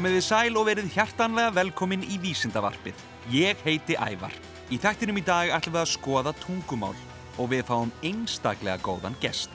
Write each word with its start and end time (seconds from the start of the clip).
Komiði 0.00 0.20
sæl 0.24 0.54
og 0.56 0.64
verið 0.64 0.86
hjartanlega 0.94 1.50
velkomin 1.52 2.00
í 2.08 2.14
Vísindavarpið. 2.22 2.96
Ég 3.36 3.58
heiti 3.66 3.98
Ævar. 4.00 4.32
Í 4.72 4.78
þættinum 4.80 5.18
í 5.20 5.22
dag 5.26 5.50
ætlum 5.52 5.74
við 5.74 5.80
að 5.82 5.90
skoða 5.90 6.30
tungumál 6.40 6.94
og 7.36 7.50
við 7.50 7.66
fáum 7.68 7.90
einstaklega 8.00 8.80
góðan 8.80 9.18
gest. 9.20 9.52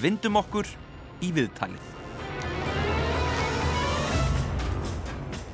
Vindum 0.00 0.38
okkur 0.40 0.70
í 1.20 1.28
viðtalið. 1.36 1.90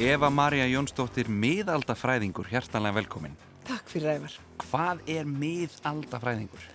Eva 0.06 0.30
Maria 0.30 0.68
Jónsdóttir, 0.70 1.26
miðaldafræðingur, 1.26 2.46
hjartanlega 2.54 3.00
velkomin. 3.00 3.34
Takk 3.66 3.90
fyrir 3.90 4.20
ævar. 4.20 4.38
Hvað 4.68 5.02
er 5.16 5.26
miðaldafræðingur? 5.26 6.70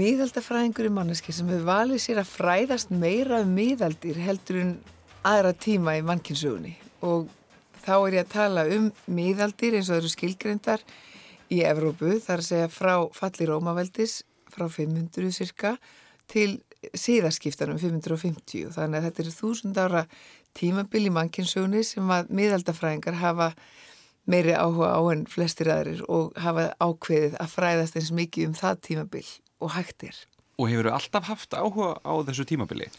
Miðaldafræðingur 0.00 0.88
er 0.88 0.96
manneski 1.02 1.36
sem 1.36 1.52
hefur 1.52 1.68
valið 1.68 2.00
sér 2.06 2.24
að 2.24 2.32
fræðast 2.32 2.96
meira 2.96 3.44
um 3.44 3.52
miðaldir 3.60 4.24
heldur 4.24 4.62
en 4.64 4.74
aðra 5.26 5.52
tíma 5.54 5.94
í 5.98 6.02
mannkynnsugunni 6.06 6.74
og 7.06 7.30
þá 7.84 7.94
er 7.96 8.16
ég 8.16 8.26
að 8.26 8.34
tala 8.34 8.66
um 8.76 8.90
miðaldir 9.10 9.78
eins 9.78 9.90
og 9.90 10.00
eru 10.00 10.10
skilgreyndar 10.10 10.82
í 11.52 11.62
Evrópu, 11.68 12.16
þar 12.22 12.40
að 12.40 12.48
segja 12.48 12.70
frá 12.72 12.94
falli 13.14 13.46
Rómaveldis 13.48 14.22
frá 14.52 14.66
500 14.70 15.32
cirka 15.34 15.76
til 16.30 16.60
síðaskiptanum 16.98 17.78
550 17.78 18.74
þannig 18.74 18.98
að 18.98 19.06
þetta 19.08 19.22
eru 19.22 19.34
þúsund 19.36 19.78
ára 19.78 20.02
tímabil 20.58 21.06
í 21.06 21.14
mannkynnsugunni 21.14 21.84
sem 21.86 22.10
að 22.12 22.32
miðaldafræðingar 22.34 23.20
hafa 23.22 23.52
meiri 24.26 24.54
áhuga 24.54 24.92
á 24.98 25.00
enn 25.12 25.24
flestir 25.30 25.70
aðrir 25.72 26.02
og 26.10 26.34
hafa 26.38 26.70
ákveðið 26.82 27.38
að 27.42 27.54
fræðast 27.54 27.98
eins 27.98 28.12
mikið 28.14 28.50
um 28.50 28.58
það 28.58 28.82
tímabil 28.88 29.24
og 29.62 29.74
hægt 29.76 30.06
er. 30.06 30.18
Og 30.58 30.70
hefur 30.70 30.90
þú 30.90 30.94
alltaf 30.98 31.30
haft 31.30 31.56
áhuga 31.58 31.94
á 32.02 32.12
þessu 32.26 32.46
tímabili? 32.46 32.90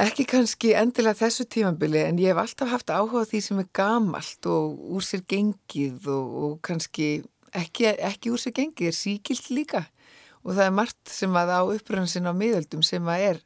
Ekki 0.00 0.24
kannski 0.28 0.70
endilega 0.78 1.18
þessu 1.18 1.44
tímabili 1.50 2.00
en 2.06 2.18
ég 2.22 2.32
hef 2.32 2.40
alltaf 2.40 2.70
haft 2.72 2.92
áhuga 2.92 3.26
því 3.28 3.40
sem 3.44 3.58
er 3.60 3.68
gamalt 3.76 4.46
og 4.48 4.78
úr 4.96 5.04
sér 5.04 5.24
gengið 5.28 6.06
og, 6.08 6.36
og 6.44 6.54
kannski 6.64 7.08
ekki, 7.56 7.90
ekki 7.92 8.32
úr 8.32 8.40
sér 8.40 8.54
gengið, 8.56 8.92
er 8.92 8.96
síkilt 8.96 9.50
líka 9.52 9.82
og 10.40 10.54
það 10.54 10.64
er 10.64 10.76
margt 10.78 11.12
sem 11.12 11.36
að 11.36 11.52
á 11.52 11.60
uppröðansin 11.74 12.30
á 12.30 12.32
miðöldum 12.32 12.84
sem 12.86 13.10
að 13.12 13.26
er 13.26 13.42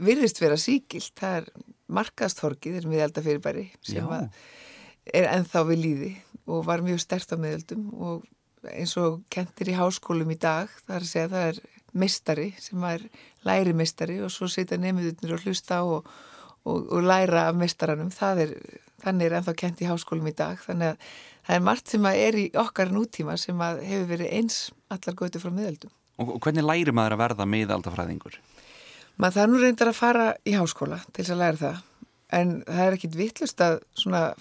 virðist 0.00 0.40
vera 0.40 0.56
síkilt, 0.56 1.12
það 1.18 1.42
er 1.42 1.50
markaðstorkið, 1.98 2.78
er 2.80 2.88
miðaldafyrirbæri 2.88 3.66
sem 3.84 4.00
Já. 4.00 4.22
að 4.22 5.18
er 5.18 5.28
enþá 5.34 5.64
við 5.68 5.84
líði 5.84 6.12
og 6.48 6.64
var 6.68 6.84
mjög 6.84 7.02
stert 7.04 7.32
á 7.32 7.36
miðöldum 7.40 7.88
og 7.96 8.24
eins 8.72 8.96
og 9.00 9.20
kentir 9.32 9.70
í 9.72 9.76
háskólum 9.76 10.32
í 10.32 10.38
dag, 10.40 10.72
það 10.86 10.96
er 10.96 11.04
að 11.04 11.12
segja 11.12 11.32
það 11.34 11.50
er 11.52 11.60
mistari 11.92 12.50
sem 12.60 12.82
er 12.84 13.04
læri 13.46 13.72
mistari 13.76 14.18
og 14.24 14.32
svo 14.32 14.48
setja 14.50 14.78
nefnudurnir 14.80 15.36
og 15.36 15.44
hlusta 15.46 15.82
og, 15.82 16.08
og, 16.64 16.92
og 16.92 17.02
læra 17.02 17.48
af 17.48 17.54
mistaranum 17.54 18.10
er, 18.10 18.54
þannig 19.04 19.26
er 19.26 19.38
ennþá 19.40 19.54
kent 19.56 19.82
í 19.82 19.88
háskólum 19.88 20.28
í 20.28 20.36
dag. 20.36 20.58
Þannig 20.66 20.94
að 20.94 21.08
það 21.46 21.56
er 21.56 21.64
margt 21.70 21.88
sem 21.88 22.10
er 22.10 22.36
í 22.36 22.50
okkar 22.54 22.92
nútíma 22.92 23.38
sem 23.40 23.60
hefur 23.60 24.10
verið 24.12 24.34
eins 24.40 24.70
allar 24.92 25.16
götu 25.16 25.40
frá 25.40 25.50
miðaldum 25.50 25.94
Og 26.18 26.40
hvernig 26.42 26.66
læri 26.66 26.92
maður 26.92 27.14
að 27.14 27.20
verða 27.22 27.44
miðaldafræðingur? 27.46 28.38
Maður 29.18 29.36
það 29.36 29.50
nú 29.50 29.60
reyndar 29.62 29.90
að 29.92 29.98
fara 29.98 30.24
í 30.42 30.54
háskóla 30.58 30.98
til 31.12 31.22
þess 31.22 31.34
að 31.34 31.40
læra 31.42 31.60
það 31.60 31.84
en 32.34 32.58
það 32.66 32.84
er 32.84 32.96
ekkit 32.98 33.16
vittlust 33.16 33.62
að 33.64 33.78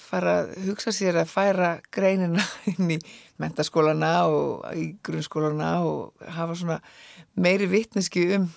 fara 0.02 0.34
að 0.42 0.54
hugsa 0.68 0.92
sér 0.96 1.22
að 1.22 1.32
færa 1.32 1.72
greinina 1.94 2.44
inn 2.74 2.96
í 2.98 3.00
mentaskólana 3.40 4.14
og 4.28 4.66
í 4.76 4.90
grunnskólana 5.06 5.74
og 5.88 6.30
hafa 6.38 6.58
svona 6.58 6.80
meiri 7.40 7.70
vittneski 7.72 8.28
um 8.38 8.50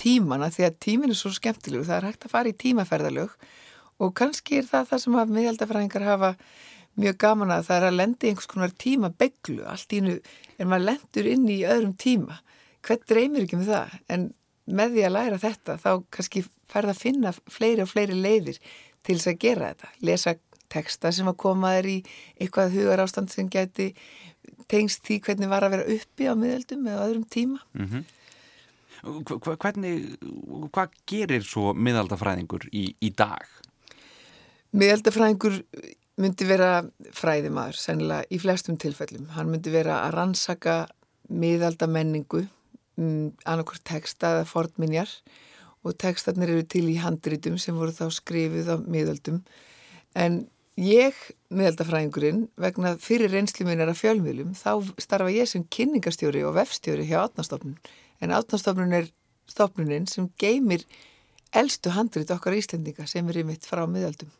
tímana 0.00 0.48
því 0.52 0.66
að 0.68 0.80
tímin 0.84 1.12
er 1.12 1.18
svo 1.18 1.32
skemmtilegu 1.34 1.84
það 1.88 1.98
er 1.98 2.08
hægt 2.10 2.26
að 2.26 2.34
fara 2.34 2.52
í 2.52 2.58
tímaferðalög 2.60 3.34
og 4.00 4.12
kannski 4.16 4.60
er 4.60 4.68
það 4.68 4.92
það 4.92 5.02
sem 5.04 5.18
að 5.20 5.32
miðaldafræðingar 5.36 6.06
hafa 6.06 6.34
mjög 7.00 7.18
gaman 7.20 7.54
að 7.54 7.66
það 7.68 7.76
er 7.76 7.86
að 7.88 7.98
lendi 7.98 8.30
einhvers 8.30 8.50
konar 8.50 8.72
tímabeglu 8.84 9.64
allt 9.68 9.96
ínu 9.96 10.16
en 10.60 10.70
maður 10.70 10.86
lendur 10.88 11.28
inn 11.30 11.46
í 11.48 11.58
öðrum 11.68 11.94
tíma. 12.00 12.40
Hvern 12.84 13.04
dreymir 13.08 13.44
ekki 13.44 13.60
með 13.60 13.72
það? 13.74 13.96
En 14.08 14.26
með 14.76 14.94
því 14.94 15.06
að 15.06 15.16
læra 15.16 15.40
þetta 15.42 15.76
þá 15.80 15.90
kannski 16.14 16.44
færða 16.70 16.94
að 16.94 17.02
finna 17.02 17.34
fleiri 17.50 17.84
og 17.84 17.90
fleiri 17.90 18.16
leiðir 18.16 18.60
til 19.06 19.16
þess 19.16 19.32
að 19.32 19.42
gera 19.44 19.72
þetta 19.72 19.92
lesa 20.06 20.36
texta 20.70 21.12
sem 21.12 21.28
að 21.30 21.40
koma 21.42 21.74
þér 21.76 21.90
í 21.90 21.98
eitthvað 22.38 22.76
hugar 22.78 23.02
ástand 23.04 23.32
sem 23.32 23.48
geti 23.50 23.90
tengst 24.70 25.02
því 25.06 25.20
hvernig 25.26 25.50
var 25.50 25.66
að 25.66 25.76
vera 25.76 25.96
uppi 25.96 26.30
á 26.30 26.34
miðaldum 26.38 26.86
eða 26.86 27.06
öðrum 27.08 27.28
tíma 27.28 27.60
mm 27.74 27.86
-hmm. 27.86 28.08
Hvernig, 29.00 30.18
hvað 30.74 30.96
gerir 31.08 31.44
svo 31.46 31.72
miðaldafræðingur 31.72 32.66
í, 32.68 32.94
í 33.00 33.08
dag? 33.16 33.46
Miðaldafræðingur 34.76 35.56
myndi 36.20 36.44
vera 36.44 36.82
fræðimaður, 37.16 37.78
sennilega 37.80 38.28
í 38.28 38.40
flestum 38.42 38.76
tilfellum. 38.76 39.30
Hann 39.36 39.48
myndi 39.48 39.72
vera 39.72 40.02
að 40.04 40.16
rannsaka 40.18 40.74
miðaldamenningu, 41.32 42.44
um, 43.00 43.30
annarkort 43.48 43.82
texta 43.88 44.36
eða 44.36 44.46
fornminjar 44.48 45.10
og 45.86 45.96
textarnir 46.00 46.52
eru 46.52 46.64
til 46.68 46.86
í 46.92 46.98
handritum 47.00 47.56
sem 47.60 47.76
voru 47.76 47.94
þá 47.96 48.10
skrifið 48.12 48.68
á 48.68 48.76
miðaldum. 48.84 49.40
En 50.18 50.42
ég, 50.80 51.16
miðaldafræðingurinn, 51.52 52.44
vegna 52.60 52.94
fyrir 53.00 53.32
reynslu 53.32 53.64
minn 53.68 53.80
er 53.80 53.92
að 53.92 54.02
fjölmiðlum, 54.02 54.52
þá 54.58 54.92
starfa 55.00 55.32
ég 55.32 55.48
sem 55.48 55.64
kynningastjóri 55.72 56.44
og 56.44 56.58
vefstjóri 56.58 57.08
hjá 57.08 57.22
átnastofnun 57.24 57.78
en 58.20 58.34
átnástofnun 58.36 58.92
er 58.96 59.08
stofnunin 59.50 60.06
sem 60.08 60.28
geymir 60.40 60.84
eldstu 61.56 61.92
handrit 61.94 62.30
okkar 62.30 62.56
íslendinga 62.58 63.08
sem 63.10 63.26
er 63.32 63.40
í 63.40 63.46
mitt 63.46 63.66
frá 63.66 63.86
miðaldum. 63.90 64.30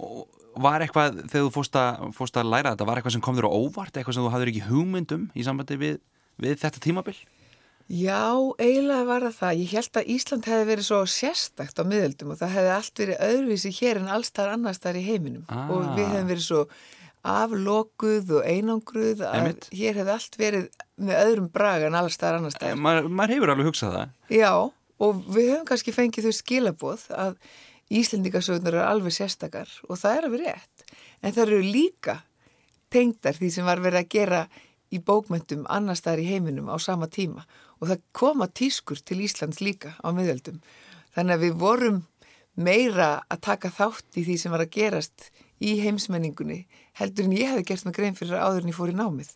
Og 0.00 0.24
var 0.62 0.84
eitthvað, 0.84 1.22
þegar 1.30 1.46
þú 1.46 1.52
fórst 1.54 1.76
að, 1.80 2.08
fórst 2.16 2.40
að 2.40 2.50
læra 2.50 2.72
þetta, 2.72 2.88
var 2.88 2.98
eitthvað 2.98 3.16
sem 3.16 3.24
kom 3.24 3.38
þér 3.38 3.48
á 3.48 3.52
óvart, 3.52 3.94
eitthvað 3.94 4.16
sem 4.16 4.26
þú 4.26 4.32
hafður 4.34 4.52
ekki 4.52 4.66
hugmyndum 4.66 5.28
í 5.32 5.46
sambandi 5.46 5.78
við, 5.80 6.00
við 6.42 6.58
þetta 6.60 6.82
tímabill? 6.82 7.16
Já, 7.88 8.30
eiginlega 8.62 9.04
var 9.08 9.26
það 9.26 9.38
það. 9.38 9.60
Ég 9.62 9.76
held 9.76 9.98
að 10.00 10.10
Ísland 10.14 10.48
hefði 10.48 10.66
verið 10.70 10.86
svo 10.88 10.98
sérstakt 11.10 11.80
á 11.80 11.84
miðaldum 11.88 12.34
og 12.34 12.40
það 12.40 12.54
hefði 12.56 12.72
allt 12.76 13.02
verið 13.02 13.22
öðruvísi 13.28 13.72
hér 13.78 14.00
en 14.00 14.10
allstar 14.16 14.52
annarstaðar 14.52 15.00
í 15.00 15.06
heiminum 15.06 15.46
ah. 15.48 15.70
og 15.72 15.88
við 15.96 16.06
hefðum 16.06 16.30
verið 16.32 16.46
svo 16.46 16.62
aflokuð 17.32 18.32
og 18.38 18.46
einangruð 18.50 19.20
að 19.22 19.36
Einmitt. 19.38 19.68
hér 19.70 19.98
hefði 20.00 20.14
allt 20.16 20.38
verið 20.40 20.64
með 20.98 21.20
öðrum 21.20 21.50
braga 21.54 21.90
en 21.90 21.98
allstar 21.98 22.38
annarstaðar. 22.38 22.80
Ma 22.82 22.96
maður 23.06 23.36
hefur 23.36 23.54
alveg 23.54 23.70
hugsað 23.70 23.98
það. 23.98 24.16
Já, 24.34 24.52
og 25.02 25.22
við 25.28 25.52
höfum 25.52 25.68
kannski 25.68 25.94
fengið 25.94 26.28
þau 26.28 26.40
skilaboð 26.40 27.06
að 27.14 27.38
Íslendingasögnar 27.92 28.72
eru 28.72 28.84
alveg 28.86 29.12
sérstakar 29.12 29.68
og 29.84 29.98
það 30.00 30.14
er 30.16 30.26
alveg 30.26 30.44
rétt. 30.46 30.84
En 31.20 31.34
það 31.34 31.42
eru 31.44 31.58
líka 31.66 32.14
tengdar 32.92 33.36
því 33.36 33.50
sem 33.52 33.66
var 33.68 33.82
verið 33.84 34.00
að 34.00 34.12
gera 34.14 34.42
í 34.92 35.00
bókmyndum 35.00 35.64
annar 35.72 35.98
staðar 35.98 36.22
í 36.22 36.30
heiminum 36.30 36.68
á 36.68 36.76
sama 36.82 37.08
tíma 37.08 37.46
og 37.80 37.90
það 37.90 38.04
koma 38.16 38.48
tískur 38.48 39.00
til 39.00 39.22
Íslands 39.24 39.62
líka 39.64 39.96
á 39.98 40.08
miðöldum. 40.14 40.60
Þannig 41.16 41.36
að 41.36 41.44
við 41.46 41.56
vorum 41.60 42.02
meira 42.54 43.22
að 43.32 43.42
taka 43.48 43.72
þátt 43.72 44.20
í 44.20 44.26
því 44.26 44.36
sem 44.38 44.52
var 44.52 44.64
að 44.64 44.74
gerast 44.76 45.30
í 45.62 45.78
heimsmenningunni 45.80 46.66
heldur 46.98 47.28
en 47.28 47.36
ég 47.36 47.52
hefði 47.52 47.68
gert 47.70 47.86
með 47.86 47.96
grein 47.98 48.18
fyrir 48.18 48.40
áður 48.40 48.64
en 48.64 48.72
ég 48.72 48.78
fór 48.78 48.92
í 48.92 48.98
námið. 48.98 49.30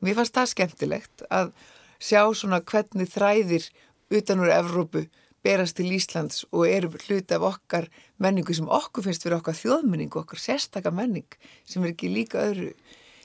Mér 0.00 0.18
fannst 0.18 0.36
það 0.36 0.52
skemmtilegt 0.54 1.24
að 1.30 1.52
sjá 2.00 2.22
svona 2.36 2.60
hvernig 2.64 3.10
þræðir 3.12 3.68
utan 4.16 4.44
úr 4.44 4.52
Evrópu 4.52 5.04
berast 5.44 5.78
til 5.78 5.88
Íslands 5.94 6.44
og 6.50 6.66
eru 6.68 6.90
hluti 6.92 7.36
af 7.36 7.46
okkar 7.48 7.88
menningu 8.20 8.54
sem 8.56 8.68
okkur 8.68 9.06
finnst 9.06 9.24
fyrir 9.24 9.38
okkar 9.38 9.56
þjóðmenningu, 9.56 10.20
okkar 10.20 10.40
sérstaka 10.40 10.92
menning 10.92 11.28
sem 11.64 11.84
er 11.84 11.94
ekki 11.94 12.12
líka 12.12 12.42
öðru 12.50 12.74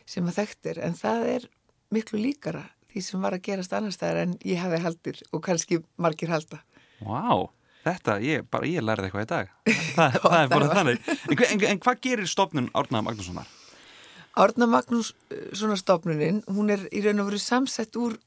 sem 0.07 0.27
að 0.29 0.39
þekktir 0.39 0.79
en 0.85 0.95
það 0.95 1.27
er 1.33 1.47
miklu 1.93 2.21
líkara 2.21 2.63
því 2.91 3.03
sem 3.03 3.25
var 3.25 3.35
að 3.35 3.45
gerast 3.49 3.75
annar 3.75 3.93
staðar 3.93 4.23
en 4.23 4.37
ég 4.47 4.61
hefði 4.61 4.81
haldir 4.85 5.21
og 5.31 5.43
kannski 5.45 5.81
margir 6.01 6.31
halda. 6.31 6.61
Vá! 7.01 7.11
Wow. 7.11 7.49
Þetta, 7.85 8.15
ég, 8.25 8.45
bara 8.49 8.65
ég 8.65 8.81
lærði 8.81 9.09
eitthvað 9.09 9.25
í 9.25 9.29
dag. 9.29 9.49
Það, 9.95 10.15
það 10.23 10.37
er 10.39 10.47
bara 10.49 10.69
þannig. 10.71 11.09
En, 11.13 11.41
en, 11.45 11.65
en 11.69 11.81
hvað 11.83 11.99
gerir 12.01 12.29
stofnun 12.29 12.69
Árna 12.75 13.01
Magnússonar? 13.05 13.51
Árna 14.41 14.67
Magnússonar 14.67 15.79
stofnunin, 15.79 16.41
hún 16.51 16.73
er 16.73 16.87
í 16.89 17.03
raun 17.05 17.21
og 17.21 17.29
veru 17.29 17.39
samsett 17.39 17.95
úr 18.01 18.17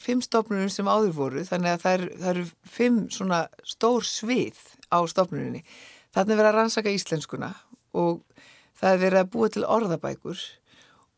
fimm 0.00 0.22
stofnunum 0.24 0.70
sem 0.72 0.88
áður 0.88 1.12
voru, 1.18 1.42
þannig 1.44 1.74
að 1.74 1.82
það, 1.82 1.96
er, 1.96 2.04
það 2.22 2.30
eru 2.30 2.46
fimm 2.76 3.00
svona 3.12 3.40
stór 3.66 4.06
svið 4.08 4.62
á 4.94 4.98
stofnuninni. 5.10 5.64
Þannig 6.14 6.38
verið 6.38 6.50
að 6.52 6.58
rannsaka 6.60 6.94
íslenskuna 6.94 7.50
og 7.98 8.22
það 8.78 8.90
er 8.92 9.02
verið 9.02 9.20
að 9.20 9.30
búa 9.34 9.50
til 9.52 9.66
orðabækur 9.66 10.46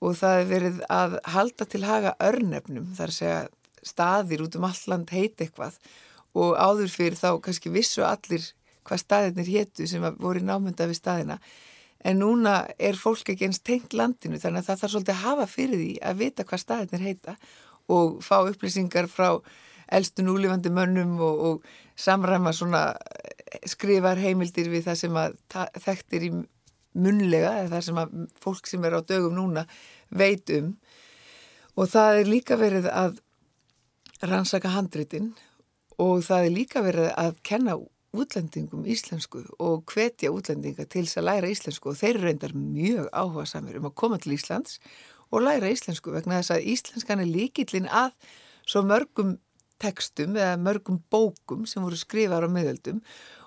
og 0.05 0.17
það 0.19 0.41
er 0.41 0.51
verið 0.51 0.83
að 0.93 1.17
halda 1.33 1.67
til 1.71 1.85
haga 1.87 2.17
örnefnum, 2.23 2.91
þar 2.97 3.15
segja 3.15 3.39
staðir 3.87 4.45
út 4.45 4.59
um 4.59 4.67
alland 4.69 5.13
heit 5.15 5.41
eitthvað. 5.41 5.79
Og 6.37 6.57
áður 6.59 6.93
fyrir 6.93 7.17
þá 7.17 7.31
kannski 7.45 7.73
vissu 7.73 8.05
allir 8.05 8.45
hvað 8.87 9.03
staðirnir 9.03 9.49
héttu 9.51 9.87
sem 9.89 10.05
voru 10.21 10.43
námynda 10.45 10.89
við 10.91 11.01
staðina. 11.01 11.39
En 12.07 12.21
núna 12.21 12.59
er 12.79 12.99
fólk 13.01 13.33
ekki 13.33 13.49
eins 13.49 13.63
tengt 13.65 13.97
landinu 13.97 14.39
þannig 14.39 14.63
að 14.63 14.69
það 14.69 14.83
þarf 14.83 14.93
svolítið 14.93 15.15
að 15.15 15.25
hafa 15.25 15.47
fyrir 15.51 15.81
því 15.81 15.93
að 16.07 16.21
vita 16.21 16.45
hvað 16.47 16.63
staðirnir 16.63 17.07
heita 17.07 17.37
og 17.97 18.21
fá 18.23 18.37
upplýsingar 18.45 19.09
frá 19.11 19.31
eldstu 19.97 20.25
núlifandi 20.27 20.71
mönnum 20.75 21.17
og, 21.23 21.41
og 21.49 21.65
samræma 21.97 22.53
svona 22.55 22.83
skrifar 23.67 24.21
heimildir 24.21 24.69
við 24.71 24.87
það 24.91 25.01
sem 25.01 25.19
að 25.19 25.37
þekktir 25.83 26.29
í 26.29 26.31
munlega 26.97 27.67
það 27.71 27.85
sem 27.89 28.01
að 28.01 28.15
fólk 28.43 28.71
sem 28.71 28.85
er 28.87 28.97
á 28.97 29.01
dögum 29.07 29.37
núna 29.37 29.67
veit 30.11 30.51
um. 30.57 30.75
Og 31.77 31.91
það 31.93 32.21
er 32.21 32.31
líka 32.31 32.57
verið 32.61 32.89
að 32.89 33.21
rannsaka 34.25 34.73
handritin 34.73 35.35
og 36.01 36.25
það 36.25 36.47
er 36.47 36.55
líka 36.55 36.83
verið 36.85 37.13
að 37.21 37.37
kenna 37.45 37.77
útlendingum 38.17 38.87
íslensku 38.89 39.43
og 39.61 39.85
hvetja 39.93 40.33
útlendinga 40.33 40.87
til 40.89 41.05
þess 41.05 41.21
að 41.21 41.29
læra 41.29 41.51
íslensku. 41.53 41.93
Og 41.93 42.01
þeir 42.01 42.21
reyndar 42.23 42.55
mjög 42.57 43.11
áhuga 43.13 43.47
samir 43.49 43.81
um 43.81 43.91
að 43.91 43.97
koma 44.01 44.21
til 44.23 44.37
Íslands 44.37 44.79
og 45.31 45.43
læra 45.45 45.71
íslensku 45.73 46.15
vegna 46.15 46.41
þess 46.41 46.55
að 46.57 46.69
íslenskan 46.73 47.23
er 47.23 47.31
líkillin 47.31 47.91
að 47.91 48.15
svo 48.67 48.83
mörgum 48.87 49.37
tekstum 49.83 50.37
eða 50.39 50.57
mörgum 50.61 51.03
bókum 51.13 51.67
sem 51.69 51.85
voru 51.85 51.99
skrifar 52.01 52.47
á 52.47 52.49
miðöldum 52.49 53.03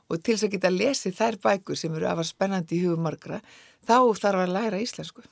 og 0.09 0.21
til 0.21 0.35
þess 0.35 0.47
að 0.47 0.53
geta 0.57 0.73
lesið 0.73 1.17
þær 1.19 1.39
bækur 1.45 1.79
sem 1.79 1.95
eru 1.95 2.09
afar 2.09 2.27
spennandi 2.27 2.77
í 2.77 2.85
hugum 2.85 3.05
margra 3.05 3.41
þá 3.87 3.97
þarf 4.19 4.45
að 4.45 4.55
læra 4.55 4.81
íslensku 4.81 5.25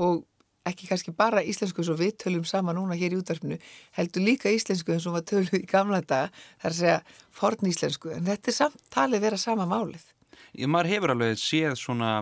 og 0.00 0.24
ekki 0.68 0.88
kannski 0.90 1.12
bara 1.16 1.42
íslensku 1.46 1.80
eins 1.80 1.90
og 1.92 1.98
við 2.00 2.16
tölum 2.20 2.46
sama 2.48 2.74
núna 2.76 2.96
hér 2.98 3.14
í 3.14 3.20
útvarpinu, 3.20 3.58
heldur 3.96 4.24
líka 4.24 4.52
íslensku 4.52 4.94
eins 4.94 5.06
og 5.08 5.16
maður 5.16 5.28
tölum 5.32 5.60
í 5.60 5.68
gamla 5.68 6.00
daga, 6.04 6.30
þar 6.60 6.70
að 6.70 6.80
segja 6.80 6.96
forn 7.40 7.70
íslensku, 7.70 8.12
en 8.14 8.28
þetta 8.28 8.52
er 8.52 8.58
samtalið 8.58 9.24
vera 9.24 9.40
sama 9.40 9.66
málið. 9.70 10.04
Ég, 10.52 10.68
maður 10.68 10.92
hefur 10.94 11.14
alveg 11.14 11.40
séð 11.40 11.78
svona, 11.80 12.12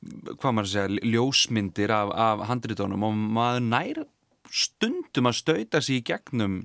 hvað 0.00 0.56
maður 0.56 0.72
segja, 0.72 1.04
ljósmyndir 1.12 1.94
af, 1.94 2.14
af 2.26 2.46
handritónum 2.48 3.06
og 3.10 3.20
maður 3.38 3.66
nær 3.68 4.02
stundum 4.50 5.30
að 5.30 5.40
stauta 5.42 5.84
sér 5.84 6.00
í 6.00 6.04
gegnum 6.10 6.60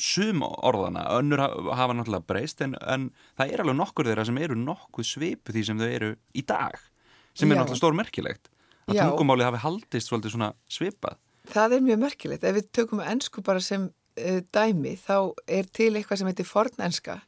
sum 0.00 0.42
orðana, 0.44 1.06
önnur 1.18 1.42
hafa 1.74 1.96
náttúrulega 1.96 2.28
breyst 2.28 2.62
en, 2.64 2.76
en 2.80 3.08
það 3.38 3.54
er 3.54 3.64
alveg 3.64 3.78
nokkur 3.80 4.10
þeirra 4.10 4.26
sem 4.28 4.40
eru 4.44 4.58
nokkuð 4.60 5.08
svipu 5.08 5.54
því 5.54 5.64
sem 5.68 5.80
þau 5.80 5.88
eru 5.88 6.10
í 6.34 6.44
dag, 6.46 6.76
sem 7.34 7.50
er 7.50 7.58
Já. 7.58 7.62
náttúrulega 7.62 7.82
stórmerkilegt 7.82 8.50
að 8.84 9.00
tungumálið 9.00 9.48
hafi 9.48 9.62
haldist 9.64 10.10
svolítið 10.10 10.36
svona 10.36 10.52
svipað. 10.70 11.18
Það 11.50 11.76
er 11.76 11.84
mjög 11.84 12.00
merkilegt. 12.04 12.44
Ef 12.44 12.56
við 12.56 12.70
tökum 12.76 13.02
ennsku 13.04 13.42
bara 13.44 13.60
sem 13.64 13.88
uh, 13.88 14.40
dæmi 14.54 14.94
þá 15.00 15.16
er 15.46 15.68
til 15.72 15.92
eitthvað 15.94 16.20
sem 16.20 16.30
heitir 16.30 16.48
fornenska 16.48 17.18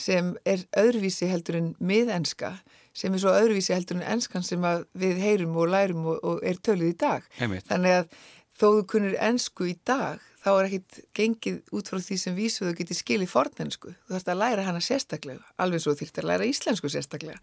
sem 0.00 0.34
er 0.48 0.62
öðruvísi 0.78 1.28
heldur 1.28 1.58
en 1.58 1.72
miðenska 1.82 2.54
sem 2.96 3.14
er 3.14 3.22
svo 3.22 3.32
öðruvísi 3.36 3.74
heldur 3.74 4.00
en 4.00 4.06
enskan 4.16 4.44
sem 4.46 4.64
við 4.98 5.20
heyrum 5.22 5.56
og 5.60 5.70
lærum 5.70 6.06
og, 6.10 6.20
og 6.26 6.44
er 6.46 6.58
tölið 6.58 6.94
í 6.94 6.98
dag. 6.98 7.26
Heimitt. 7.38 7.68
Þannig 7.68 7.96
að 8.00 8.14
þó 8.60 8.66
þú 8.76 8.82
kunir 8.92 9.16
ennsku 9.24 9.70
í 9.70 9.76
dag 9.88 10.20
þá 10.40 10.50
er 10.52 10.68
ekkit 10.68 10.98
gengið 11.16 11.58
út 11.76 11.90
frá 11.90 12.00
því 12.00 12.18
sem 12.20 12.36
vísuðu 12.36 12.74
getið 12.78 12.98
skilið 13.00 13.32
fornensku. 13.32 13.92
Þú 14.06 14.14
þarfst 14.14 14.32
að 14.32 14.40
læra 14.40 14.66
hana 14.66 14.82
sérstaklega, 14.84 15.44
alveg 15.60 15.84
svo 15.84 15.94
þýrt 15.96 16.20
að 16.22 16.30
læra 16.30 16.48
íslensku 16.48 16.92
sérstaklega. 16.92 17.40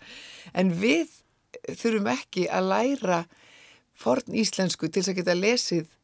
En 0.57 0.73
við 0.77 1.13
þurfum 1.77 2.09
ekki 2.13 2.47
að 2.53 2.71
læra 2.71 3.21
forn 3.97 4.37
íslensku 4.37 4.89
til 4.89 5.01
þess 5.01 5.13
að 5.13 5.21
geta 5.21 5.37
lesið 5.37 5.95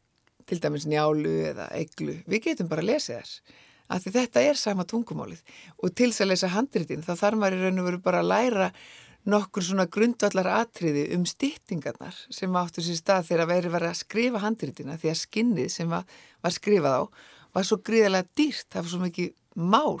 til 0.48 0.60
dæmis 0.60 0.88
njálu 0.90 1.34
eða 1.50 1.68
eglu. 1.78 2.18
Við 2.30 2.48
getum 2.48 2.70
bara 2.70 2.84
að 2.84 2.92
lesa 2.92 3.20
þess. 3.20 3.62
Af 3.94 4.04
því 4.04 4.12
þetta 4.14 4.42
er 4.48 4.58
sama 4.58 4.86
tungumálið. 4.88 5.42
Og 5.82 5.92
til 5.92 6.10
þess 6.10 6.24
að 6.24 6.30
lesa 6.30 6.52
handritin 6.54 7.04
þá 7.04 7.12
þarf 7.20 7.40
maður 7.40 7.58
í 7.58 7.64
raun 7.64 7.82
og 7.82 7.88
veru 7.90 8.00
bara 8.04 8.22
að 8.22 8.30
læra 8.30 8.68
nokkur 9.30 9.64
svona 9.64 9.86
grundvallar 9.88 10.50
atriði 10.58 11.06
um 11.16 11.24
stýttingarnar 11.28 12.16
sem 12.34 12.60
áttur 12.60 12.84
sér 12.84 12.98
stað 13.00 13.28
þegar 13.30 13.44
að 13.44 13.52
veri 13.54 13.72
verið 13.72 13.92
að 13.92 14.00
skrifa 14.02 14.42
handritina 14.44 14.98
því 15.00 15.12
að 15.12 15.20
skinnið 15.22 15.72
sem 15.72 15.90
var, 15.90 16.04
var 16.44 16.54
skrifað 16.54 16.98
á 17.00 17.02
var 17.54 17.66
svo 17.66 17.78
gríðarlega 17.86 18.30
dýrt, 18.36 18.66
það 18.72 18.82
var 18.82 18.92
svo 18.92 19.02
mikið 19.04 19.34
mál 19.54 20.00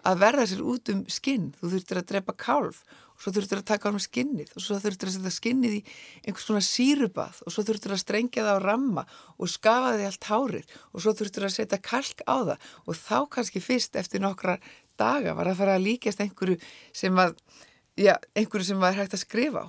að 0.00 0.20
verða 0.20 0.48
sér 0.48 0.64
út 0.64 0.90
um 0.92 1.00
skinn. 1.12 1.50
Þú 1.60 1.70
þurftir 1.74 2.00
að 2.00 2.10
drepa 2.12 2.34
kálf 2.40 2.82
svo 3.20 3.32
þurftur 3.34 3.60
að 3.60 3.68
taka 3.68 3.88
á 3.88 3.90
hann 3.90 4.00
skinnið 4.00 4.52
og 4.56 4.64
svo 4.64 4.78
þurftur 4.80 5.10
að 5.10 5.16
setja 5.16 5.32
skinnið 5.34 5.74
í 5.76 5.80
einhvers 6.24 6.46
svona 6.48 6.62
sírubað 6.64 7.40
og 7.44 7.52
svo 7.52 7.64
þurftur 7.68 7.94
að 7.94 8.02
strengja 8.02 8.44
það 8.46 8.60
á 8.60 8.64
ramma 8.64 9.04
og 9.36 9.50
skafa 9.52 9.90
þið 9.96 10.06
allt 10.08 10.28
hárið 10.30 10.76
og 10.80 11.04
svo 11.04 11.14
þurftur 11.18 11.46
að 11.48 11.56
setja 11.56 11.80
kalk 11.84 12.24
á 12.24 12.36
það 12.48 12.70
og 12.86 13.00
þá 13.00 13.18
kannski 13.36 13.64
fyrst 13.64 13.98
eftir 14.00 14.24
nokkra 14.24 14.56
daga 15.00 15.34
var 15.36 15.50
að 15.52 15.60
fara 15.60 15.76
að 15.76 15.84
líkast 15.88 16.22
einhverju 16.24 16.56
sem 16.96 17.20
að, 17.20 17.36
já, 18.00 18.14
einhverju 18.38 18.70
sem 18.70 18.80
var 18.80 18.96
hægt 18.96 19.16
að 19.16 19.24
skrifa 19.24 19.66
á. 19.66 19.68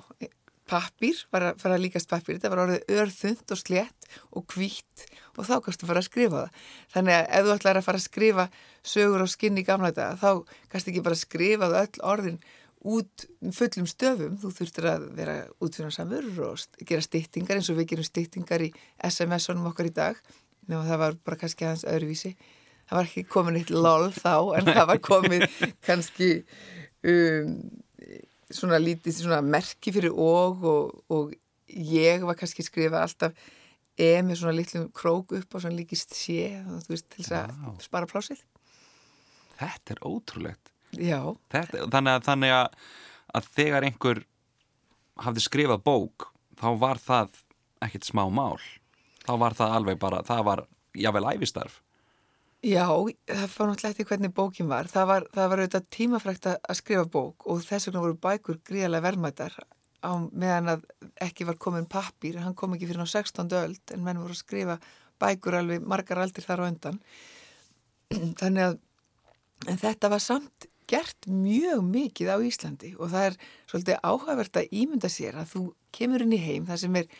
Pappir 0.72 1.18
var 1.34 1.50
að 1.50 1.58
fara 1.60 1.76
að 1.76 1.84
líkast 1.84 2.08
pappir, 2.08 2.38
þetta 2.38 2.52
var 2.54 2.62
orðið 2.64 2.94
örþund 3.02 3.52
og 3.52 3.60
slett 3.60 4.08
og 4.32 4.46
hvít 4.54 5.06
og 5.36 5.48
þá 5.50 5.56
kannski 5.66 5.90
fara 5.90 6.00
að 6.00 6.08
skrifa 6.08 6.44
það. 6.46 6.62
Þannig 6.94 7.18
að 7.18 7.26
ef 7.28 7.48
þú 7.48 7.56
ætlar 7.58 7.80
að 7.80 7.88
fara 7.88 8.00
að 8.00 8.06
skrifa 8.06 8.46
sögur 8.94 9.26
á 9.26 9.28
skinni 9.34 9.66
í 9.66 9.68
gamla 9.68 9.92
daga 9.96 10.16
þá 10.22 10.56
kannski 10.72 10.94
ekki 10.94 11.04
bara 11.10 11.20
skrifa 11.20 11.72
öll 11.82 12.04
orðin 12.14 12.40
út 12.82 13.28
fullum 13.54 13.90
stöfum, 13.90 14.38
þú 14.42 14.54
þurftir 14.58 14.88
að 14.90 15.04
vera 15.18 15.36
útfjörnarsamur 15.62 16.32
og 16.48 16.64
gera 16.88 17.04
stýttingar 17.06 17.60
eins 17.60 17.70
og 17.70 17.78
við 17.78 17.92
gerum 17.92 18.08
stýttingar 18.08 18.64
í 18.66 18.72
SMS-unum 19.06 19.70
okkar 19.70 19.92
í 19.92 19.94
dag 19.94 20.18
og 20.72 20.88
það 20.88 21.02
var 21.04 21.20
bara 21.26 21.40
kannski 21.44 21.68
aðeins 21.68 21.86
öðruvísi 21.90 22.32
það 22.90 22.98
var 22.98 23.10
ekki 23.10 23.24
komin 23.30 23.60
eitt 23.60 23.74
lol 23.74 24.10
þá 24.16 24.34
en 24.58 24.72
það 24.72 24.86
var 24.90 25.02
komin 25.06 25.46
kannski 25.88 26.32
um, 27.06 27.56
svona 28.56 28.80
lítið 28.82 29.18
svona 29.22 29.42
merki 29.46 29.94
fyrir 29.96 30.14
og, 30.16 30.64
og 30.66 31.02
og 31.12 31.34
ég 31.72 32.24
var 32.28 32.38
kannski 32.40 32.66
skrifað 32.66 33.04
alltaf 33.06 33.50
E 34.02 34.22
með 34.24 34.40
svona 34.40 34.56
litlum 34.56 34.88
krók 34.96 35.34
upp 35.36 35.56
og 35.56 35.62
svona 35.62 35.76
líkist 35.78 36.16
sé 36.16 36.56
þú 36.64 36.94
veist 36.94 37.10
til 37.12 37.26
þess 37.26 37.36
að 37.38 37.84
spara 37.84 38.08
plásið 38.10 38.40
Þetta 39.62 39.94
er 39.94 40.00
ótrúlegt. 40.08 40.72
Þetta, 41.54 41.86
þannig 41.94 42.16
að, 42.16 42.24
þannig 42.26 42.54
að, 42.56 42.80
að 43.38 43.50
þegar 43.60 43.86
einhver 43.88 44.22
hafði 45.22 45.44
skrifað 45.46 45.84
bók 45.86 46.32
þá 46.58 46.68
var 46.82 47.02
það 47.02 47.38
ekkert 47.86 48.08
smá 48.10 48.24
mál. 48.34 48.58
Þá 49.22 49.34
var 49.44 49.56
það 49.60 49.76
alveg 49.78 50.02
bara, 50.02 50.24
það 50.26 50.42
var 50.48 50.64
jável 50.98 51.28
æfistarf 51.36 51.78
Já, 52.62 52.86
það 52.86 53.46
fór 53.50 53.72
náttúrulega 53.72 53.90
eftir 53.90 54.06
hvernig 54.06 54.34
bókin 54.38 54.68
var 54.70 54.86
það 54.92 55.08
var, 55.10 55.24
það 55.34 55.48
var 55.50 55.62
auðvitað 55.64 55.86
tímafrækt 55.96 56.48
að 56.52 56.78
skrifa 56.78 57.06
bók 57.10 57.48
og 57.50 57.64
þess 57.66 57.90
vegna 57.90 58.04
voru 58.04 58.18
bækur 58.22 58.60
gríðarlega 58.70 59.06
verðmættar 59.08 59.56
á 60.06 60.12
meðan 60.30 60.76
að 60.76 60.84
ekki 61.26 61.48
var 61.50 61.58
komin 61.62 61.90
pappir, 61.90 62.38
hann 62.38 62.54
kom 62.58 62.76
ekki 62.76 62.92
fyrir 62.92 63.02
ná 63.02 63.10
16. 63.10 63.50
öld 63.58 63.96
en 63.96 64.06
menn 64.06 64.22
voru 64.22 64.38
að 64.38 64.44
skrifa 64.44 64.78
bækur 65.22 65.58
alveg 65.58 65.90
margar 65.90 66.22
aldir 66.22 66.46
þar 66.46 66.62
á 66.62 66.70
öndan 66.70 67.02
þannig 68.42 68.68
að 68.68 69.82
þetta 69.82 70.14
var 70.14 70.22
samt 70.22 70.70
gert 70.92 71.30
mjög 71.34 71.82
mikið 71.88 72.30
á 72.30 72.38
Íslandi 72.46 72.94
og 73.00 73.10
það 73.10 73.28
er 73.32 73.42
svolítið 73.74 74.02
áhugavert 74.06 74.62
að 74.62 74.74
ímynda 74.84 75.10
sér 75.10 75.42
að 75.42 75.54
þú 75.56 75.68
kemur 75.98 76.26
inn 76.26 76.38
í 76.38 76.44
heim 76.46 76.70
það 76.70 76.84
sem 76.86 77.02
er 77.02 77.14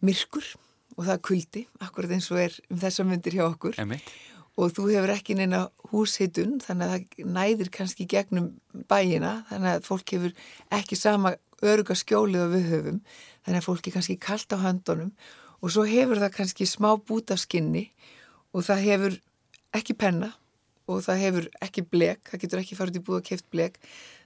myrkur 0.00 0.52
og 0.96 1.06
það 1.06 1.14
er 1.16 1.24
kuldi, 1.28 1.62
akkurat 1.80 2.12
eins 2.16 2.28
og 2.32 2.40
er 2.40 2.60
um 2.70 2.80
þessa 2.80 3.04
myndir 3.08 3.36
hjá 3.36 3.46
okkur 3.50 3.76
Emitt. 3.80 4.12
Og 4.60 4.74
þú 4.76 4.88
hefur 4.90 5.12
ekki 5.14 5.36
neina 5.38 5.64
húsheitun 5.92 6.58
þannig 6.60 6.90
að 6.90 6.92
það 6.96 7.30
næðir 7.36 7.70
kannski 7.72 8.06
gegnum 8.10 8.50
bæina 8.90 9.38
þannig 9.48 9.78
að 9.78 9.86
fólk 9.88 10.14
hefur 10.16 10.34
ekki 10.76 10.98
sama 10.98 11.34
öruga 11.62 11.96
skjólið 11.96 12.44
og 12.44 12.52
við 12.56 12.68
höfum 12.72 13.00
þannig 13.46 13.60
að 13.60 13.66
fólk 13.68 13.88
er 13.88 13.96
kannski 13.96 14.18
kallt 14.20 14.54
á 14.54 14.58
höndunum. 14.62 15.12
Og 15.62 15.70
svo 15.70 15.84
hefur 15.86 16.18
það 16.18 16.36
kannski 16.36 16.66
smá 16.66 16.90
bút 16.98 17.30
af 17.30 17.40
skinni 17.42 17.86
og 18.52 18.66
það 18.66 18.86
hefur 18.88 19.18
ekki 19.78 19.96
penna 19.98 20.32
og 20.90 21.04
það 21.06 21.22
hefur 21.22 21.46
ekki 21.62 21.84
blek, 21.86 22.24
það 22.28 22.42
getur 22.42 22.62
ekki 22.62 22.78
farið 22.78 22.98
í 22.98 23.04
búið 23.06 23.20
að 23.20 23.28
keft 23.30 23.46
blek 23.54 23.78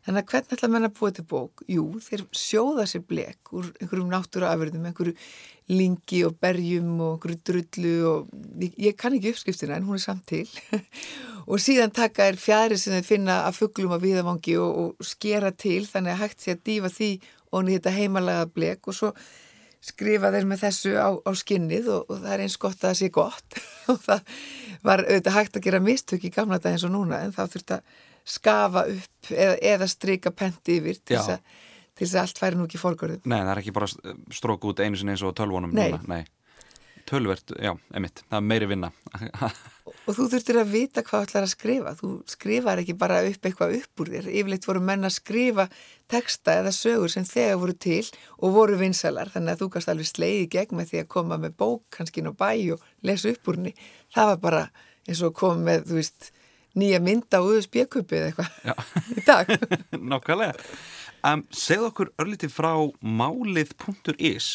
þannig 0.07 0.23
að 0.23 0.31
hvernig 0.33 0.57
ætla 0.57 0.71
menn 0.73 0.89
að 0.89 0.97
búið 0.97 1.19
til 1.19 1.27
bók? 1.29 1.63
Jú, 1.71 1.85
þeir 2.07 2.25
sjóða 2.31 2.87
sér 2.89 3.05
blek 3.07 3.53
úr 3.53 3.69
einhverjum 3.81 4.13
náttúra 4.13 4.53
afverðum, 4.55 4.87
einhverju 4.87 5.17
lingi 5.73 6.21
og 6.27 6.37
berjum 6.43 6.93
og 7.03 7.17
einhverju 7.17 7.41
drullu 7.51 7.95
og 8.11 8.35
ég, 8.63 8.77
ég 8.87 8.99
kann 8.99 9.17
ekki 9.17 9.33
uppskriftina 9.35 9.79
en 9.79 9.89
hún 9.89 9.99
er 9.99 10.05
samt 10.05 10.29
til 10.31 10.47
og 11.51 11.63
síðan 11.63 11.95
taka 11.95 12.29
er 12.31 12.39
fjæri 12.39 12.79
sem 12.79 12.95
þeir 12.95 13.09
finna 13.09 13.41
að 13.49 13.59
fugglum 13.59 13.97
að 13.97 14.07
viðavangi 14.07 14.55
og, 14.63 14.79
og 15.01 15.11
skera 15.11 15.51
til 15.51 15.83
þannig 15.91 16.15
að 16.15 16.23
hægt 16.23 16.45
sé 16.45 16.55
að 16.55 16.63
dífa 16.71 16.93
því 16.95 17.11
og 17.51 17.67
niður 17.67 17.81
þetta 17.81 17.97
heimalega 17.99 18.49
blek 18.55 18.87
og 18.87 18.99
svo 18.99 19.13
skrifa 19.87 20.33
þeir 20.35 20.49
með 20.49 20.63
þessu 20.65 20.97
á, 20.99 21.09
á 21.15 21.31
skinnið 21.37 21.91
og, 21.95 22.11
og 22.11 22.23
það 22.23 22.33
er 22.35 22.45
eins 22.47 22.59
gott 22.63 22.79
að 22.79 22.89
það 22.89 22.99
sé 23.01 23.11
gott 23.15 23.61
og 23.93 24.03
það 24.07 24.37
var 24.87 25.05
auðvitað 25.07 25.39
hægt 25.41 25.59
að 25.59 25.67
gera 25.67 25.83
mistök 25.83 26.27
í 26.27 26.35
gamla 26.35 26.61
dag 26.63 26.77
eins 26.77 26.87
og 26.87 26.95
núna 26.95 27.23
en 27.25 27.35
þá 27.35 27.43
þurft 27.51 27.75
að 27.79 27.97
skafa 28.27 28.87
upp 28.91 29.33
eða, 29.33 29.57
eða 29.75 29.91
stryka 29.91 30.33
penti 30.35 30.81
yfir 30.81 31.01
til 31.03 31.21
þess 31.21 32.17
að 32.17 32.23
allt 32.23 32.41
færi 32.43 32.59
nú 32.59 32.67
ekki 32.67 32.81
fórgörðum. 32.83 33.23
Nei, 33.25 33.39
það 33.39 33.53
er 33.53 33.61
ekki 33.63 33.77
bara 33.77 33.91
strók 34.35 34.67
út 34.69 34.83
einu 34.85 34.99
sinni 34.99 35.15
eins 35.15 35.25
og 35.25 35.37
tölvunum 35.39 35.73
Nei. 35.73 35.93
núna. 35.95 36.03
Nei 36.11 36.25
tölvert, 37.07 37.53
já, 37.63 37.73
emitt, 37.95 38.23
það 38.27 38.39
er 38.39 38.47
meiri 38.51 38.69
vinna 38.71 38.91
Og 40.07 40.15
þú 40.15 40.27
þurftir 40.33 40.59
að 40.61 40.73
vita 40.73 41.03
hvað 41.07 41.27
ætlar 41.27 41.47
að 41.47 41.53
skrifa 41.53 41.93
þú 41.99 42.11
skrifar 42.31 42.83
ekki 42.83 42.97
bara 42.99 43.21
upp 43.27 43.49
eitthvað 43.49 43.77
upp 43.79 44.03
úr 44.03 44.11
þér 44.15 44.29
yfirleitt 44.33 44.67
voru 44.67 44.83
menn 44.89 45.07
að 45.07 45.15
skrifa 45.17 45.69
texta 46.11 46.57
eða 46.61 46.73
sögur 46.75 47.13
sem 47.13 47.27
þegar 47.27 47.61
voru 47.63 47.77
til 47.87 48.03
og 48.39 48.57
voru 48.57 48.79
vinsalar, 48.81 49.31
þannig 49.35 49.55
að 49.55 49.63
þú 49.63 49.71
kannst 49.75 49.93
alveg 49.93 50.11
sleiði 50.11 50.49
gegn 50.57 50.81
með 50.81 50.93
því 50.93 51.03
að 51.03 51.11
koma 51.17 51.41
með 51.43 51.57
bók 51.63 51.85
kannski 51.95 52.23
inn 52.23 52.31
á 52.31 52.35
bæ 52.35 52.51
og 52.75 52.87
lesa 53.07 53.33
upp 53.35 53.51
úr 53.51 53.61
henni 53.61 53.75
það 54.15 54.33
var 54.33 54.43
bara 54.47 54.65
eins 55.07 55.23
og 55.23 55.37
koma 55.39 55.63
með, 55.71 55.87
þú 55.91 56.01
veist 56.01 56.31
nýja 56.79 57.01
mynda 57.03 57.41
á 57.41 57.47
USB-kupi 57.47 58.21
eða 58.21 58.31
eitthvað 58.31 58.85
í 59.19 59.25
dag. 59.27 59.51
Nákvæmlega. 60.13 60.55
Um, 61.27 61.43
segð 61.51 61.89
okkur 61.89 62.13
örlítið 62.23 62.53
frá 62.55 62.73
málið.is. 63.03 64.51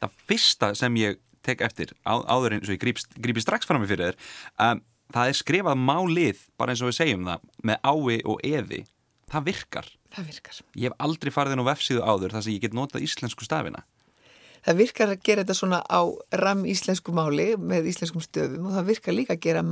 Það 0.00 0.18
fyrsta 0.28 0.72
sem 0.78 0.98
ég 1.00 1.20
tek 1.46 1.62
eftir 1.62 1.92
á, 2.02 2.18
áður 2.26 2.56
eins 2.56 2.68
og 2.68 2.74
ég 2.74 2.82
grípi, 2.82 3.04
grípi 3.22 3.44
strax 3.44 3.68
fram 3.68 3.84
með 3.84 3.94
fyrir 3.94 4.08
þér. 4.10 4.20
Um, 4.66 4.82
það 5.14 5.30
er 5.30 5.38
skrifað 5.38 5.82
málið, 5.86 6.42
bara 6.58 6.74
eins 6.74 6.82
og 6.82 6.90
við 6.90 6.98
segjum 6.98 7.28
það, 7.28 7.44
með 7.70 7.78
ái 7.86 8.18
og 8.26 8.40
eði. 8.46 8.80
Það 9.30 9.46
virkar. 9.50 9.90
Það 10.16 10.28
virkar. 10.32 10.58
Ég 10.74 10.88
hef 10.88 11.04
aldrei 11.06 11.32
farið 11.34 11.56
inn 11.56 11.62
á 11.66 11.70
vefsíðu 11.70 12.02
áður 12.02 12.34
þar 12.36 12.46
sem 12.46 12.56
ég 12.56 12.64
get 12.66 12.76
notað 12.76 13.06
íslensku 13.06 13.46
stafina. 13.46 13.84
Það 14.66 14.78
virkar 14.80 15.12
að 15.12 15.20
gera 15.22 15.42
þetta 15.44 15.54
svona 15.60 15.78
á 15.86 16.00
ram 16.42 16.64
íslensku 16.66 17.12
máli 17.14 17.52
með 17.54 17.90
íslenskum 17.92 18.24
stöfum 18.24 18.66
og 18.66 18.74
það 18.74 18.88
virkar 18.88 19.14
líka 19.14 19.36
að 19.36 19.44
gera. 19.44 19.62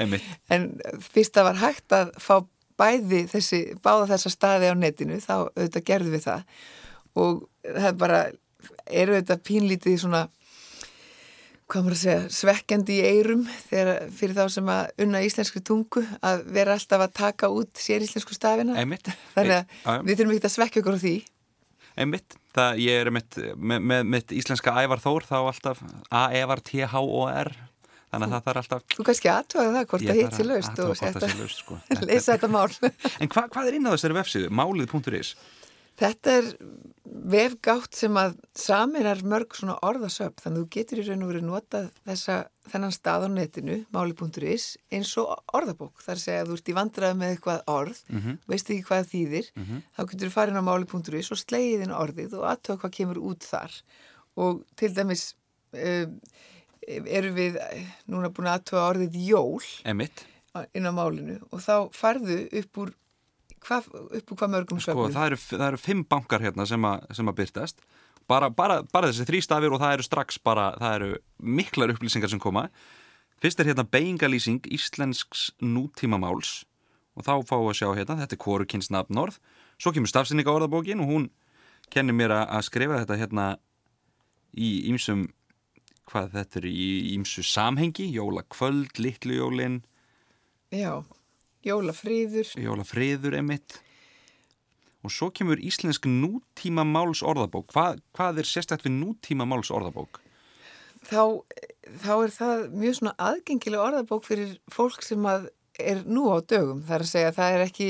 Einmitt. 0.00 0.24
En 0.50 0.72
fyrst 1.04 1.36
það 1.36 1.46
var 1.52 1.60
hægt 1.62 1.94
að 1.94 2.10
fá 2.18 2.34
bæði 2.78 3.24
þessi, 3.30 3.60
báða 3.82 4.08
þessa 4.12 4.32
staði 4.32 4.72
á 4.72 4.74
netinu, 4.78 5.20
þá 5.22 5.34
auðvitað 5.50 5.86
gerðum 5.90 6.16
við 6.16 6.26
það 6.26 6.58
og 7.18 7.38
það 7.64 7.88
er 7.90 7.96
bara, 8.02 8.18
eru 8.86 9.16
auðvitað 9.16 9.46
pínlítið 9.48 9.96
svona, 10.04 10.20
hvað 11.68 11.84
maður 11.84 11.96
að 11.96 12.02
segja, 12.02 12.20
svekkjandi 12.38 12.98
í 12.98 13.08
eirum 13.16 13.42
þegar 13.68 14.12
fyrir 14.18 14.36
þá 14.38 14.54
sem 14.54 14.70
að 14.72 15.02
unna 15.04 15.24
íslensku 15.26 15.62
tungu 15.66 16.04
að 16.24 16.46
vera 16.54 16.76
alltaf 16.78 17.04
að 17.04 17.16
taka 17.18 17.50
út 17.52 17.82
sér 17.82 18.06
íslensku 18.06 18.36
stafina. 18.36 18.78
Einmitt. 18.78 19.10
Þannig 19.34 19.58
að 19.58 20.06
við 20.06 20.20
þurfum 20.20 20.38
ekki 20.38 20.48
að 20.48 20.54
svekja 20.54 20.84
okkur 20.84 20.98
á 20.98 21.04
því. 21.04 21.16
Einmitt, 21.98 22.36
það 22.54 22.82
ég 22.84 23.00
er 23.02 23.10
mitt, 23.14 23.38
með, 23.56 23.86
með 23.90 24.12
mitt 24.14 24.34
íslenska 24.38 24.74
ævar 24.78 25.02
þór 25.02 25.26
þá 25.26 25.38
alltaf 25.40 25.82
A-E-var 26.14 26.62
T-H-O-R 26.68 27.52
þannig 28.08 28.28
að 28.28 28.32
það 28.34 28.44
þarf 28.46 28.60
alltaf 28.62 28.96
Þú 28.96 29.06
kannski 29.08 29.30
aðtöða 29.32 29.72
það 29.74 29.88
hvort 29.90 30.06
það 30.06 30.20
hitt 30.20 30.36
sér 30.38 30.52
athuga 30.58 31.44
og 31.44 31.52
sko. 31.52 31.78
leysa 32.08 32.36
þetta 32.36 32.50
mál. 32.52 32.68
En 33.18 33.32
hva, 33.32 33.44
hvað 33.52 33.70
er 33.70 33.78
inn 33.78 33.88
á 33.88 33.92
þessari 33.92 34.18
vefsíðu? 34.18 34.52
Málið.is 34.54 35.34
Þetta 35.98 36.34
er 36.38 36.52
vefgátt 37.28 37.96
sem 37.96 38.14
að 38.18 38.36
saminar 38.56 39.20
mörg 39.26 39.56
svona 39.56 39.76
orðasöp 39.84 40.38
þannig 40.42 40.60
að 40.60 40.64
þú 40.64 40.70
getur 40.76 41.00
í 41.00 41.06
raun 41.08 41.24
og 41.24 41.30
verið 41.32 41.46
notað 41.48 41.88
þessa, 42.06 42.36
þennan 42.70 42.94
stað 42.94 43.26
á 43.26 43.28
netinu, 43.32 43.78
máli.is 43.94 44.66
eins 44.94 45.14
og 45.20 45.32
orðabók. 45.58 46.04
Að 46.04 46.22
segja 46.22 46.44
að 46.44 46.52
þú 46.52 46.58
ert 46.58 46.70
í 46.70 46.76
vandraði 46.78 47.18
með 47.18 47.34
eitthvað 47.34 47.72
orð, 47.74 48.02
veist 48.48 48.70
ekki 48.70 48.86
hvað 48.88 49.10
þýðir, 49.12 49.50
þá 49.96 50.00
getur 50.04 50.28
þú 50.28 50.34
farin 50.36 50.60
á 50.60 50.68
máli.is 50.68 51.32
og 51.34 51.42
slegið 51.42 51.84
inn 51.88 51.96
orðið 51.96 52.38
og 52.38 52.46
aðtöða 52.52 52.80
hvað 52.84 52.94
kemur 53.00 53.20
út 53.32 53.48
þar. 53.48 53.80
Og 54.38 54.62
til 54.78 54.92
dæmis 54.94 55.34
um, 55.74 56.16
eru 56.88 57.34
við 57.36 57.58
núna 58.06 58.30
búin 58.30 58.48
að 58.48 58.60
aðtöða 58.60 58.88
orðið 58.92 59.20
jól 59.26 59.64
Einmitt, 59.84 60.24
inn 60.72 60.88
á 60.88 60.92
málinu 60.94 61.40
og 61.50 61.60
þá 61.64 61.90
farðu 61.92 62.44
upp 62.62 62.84
úr 62.84 62.94
hvað, 63.68 63.88
upp 64.18 64.32
úr 64.32 64.40
hvað 64.40 64.52
mörgum 64.54 64.82
sko 64.82 64.92
söfnum. 64.92 65.14
það 65.16 65.30
eru, 65.30 65.40
það 65.50 65.66
eru 65.68 65.80
fimm 65.82 66.04
bankar 66.08 66.44
hérna 66.44 66.66
sem, 66.68 66.88
a, 66.88 66.94
sem 67.14 67.30
að 67.30 67.38
byrtast 67.42 67.84
bara, 68.28 68.50
bara, 68.50 68.80
bara 68.92 69.10
þessi 69.10 69.28
þrý 69.28 69.42
stafir 69.44 69.74
og 69.74 69.82
það 69.82 69.98
eru 69.98 70.06
strax 70.08 70.40
bara, 70.44 70.70
það 70.80 70.96
eru 70.98 71.10
miklar 71.38 71.94
upplýsingar 71.94 72.32
sem 72.32 72.42
koma. 72.42 72.68
Fyrst 73.38 73.60
er 73.62 73.70
hérna 73.70 73.86
beigingalýsing 73.86 74.66
íslensks 74.74 75.48
nútímamáls 75.62 76.64
og 77.18 77.24
þá 77.26 77.32
fáum 77.46 77.64
við 77.66 77.72
að 77.72 77.78
sjá 77.80 77.88
hérna, 77.94 78.18
þetta 78.22 78.36
er 78.36 78.42
hvorukynns 78.42 78.90
nafnorð 78.94 79.38
svo 79.78 79.94
kemur 79.94 80.10
stafsynninga 80.10 80.52
orðabókin 80.52 81.02
og 81.02 81.10
hún 81.12 81.26
kennir 81.92 82.16
mér 82.16 82.34
að 82.34 82.44
að 82.58 82.64
skrifa 82.68 83.00
þetta 83.02 83.18
hérna 83.22 83.46
í 84.58 84.70
ýmsum 84.90 85.28
hvað 86.08 86.32
þetta 86.34 86.60
er 86.60 86.66
í 86.70 86.88
ýmsu 87.14 87.44
samhengi 87.44 88.08
jólakvöld, 88.14 88.98
litlujólin 89.00 89.82
Já, 90.74 91.04
jólafríður, 91.68 92.54
jólafriður 92.56 93.38
emitt 93.42 93.80
og 95.06 95.14
svo 95.14 95.28
kemur 95.30 95.60
íslensk 95.62 96.08
nútíma 96.10 96.82
máls 96.88 97.22
orðabók 97.22 97.68
hvað, 97.72 98.00
hvað 98.16 98.42
er 98.42 98.48
sérstætt 98.50 98.86
við 98.86 98.96
nútíma 98.98 99.46
máls 99.48 99.70
orðabók? 99.70 100.22
þá, 101.06 101.22
þá 102.02 102.10
er 102.16 102.34
það 102.34 102.66
mjög 102.80 102.98
svona 102.98 103.14
aðgengileg 103.28 103.84
orðabók 103.84 104.26
fyrir 104.26 104.58
fólk 104.72 105.04
sem 105.06 105.24
að 105.28 105.48
er 105.78 106.02
nú 106.10 106.26
á 106.34 106.42
dögum. 106.42 106.82
Það 106.86 106.96
er 106.96 107.06
að 107.06 107.12
segja 107.12 107.30
að 107.30 107.38
það 107.38 107.54
er 107.54 107.64
ekki 107.68 107.88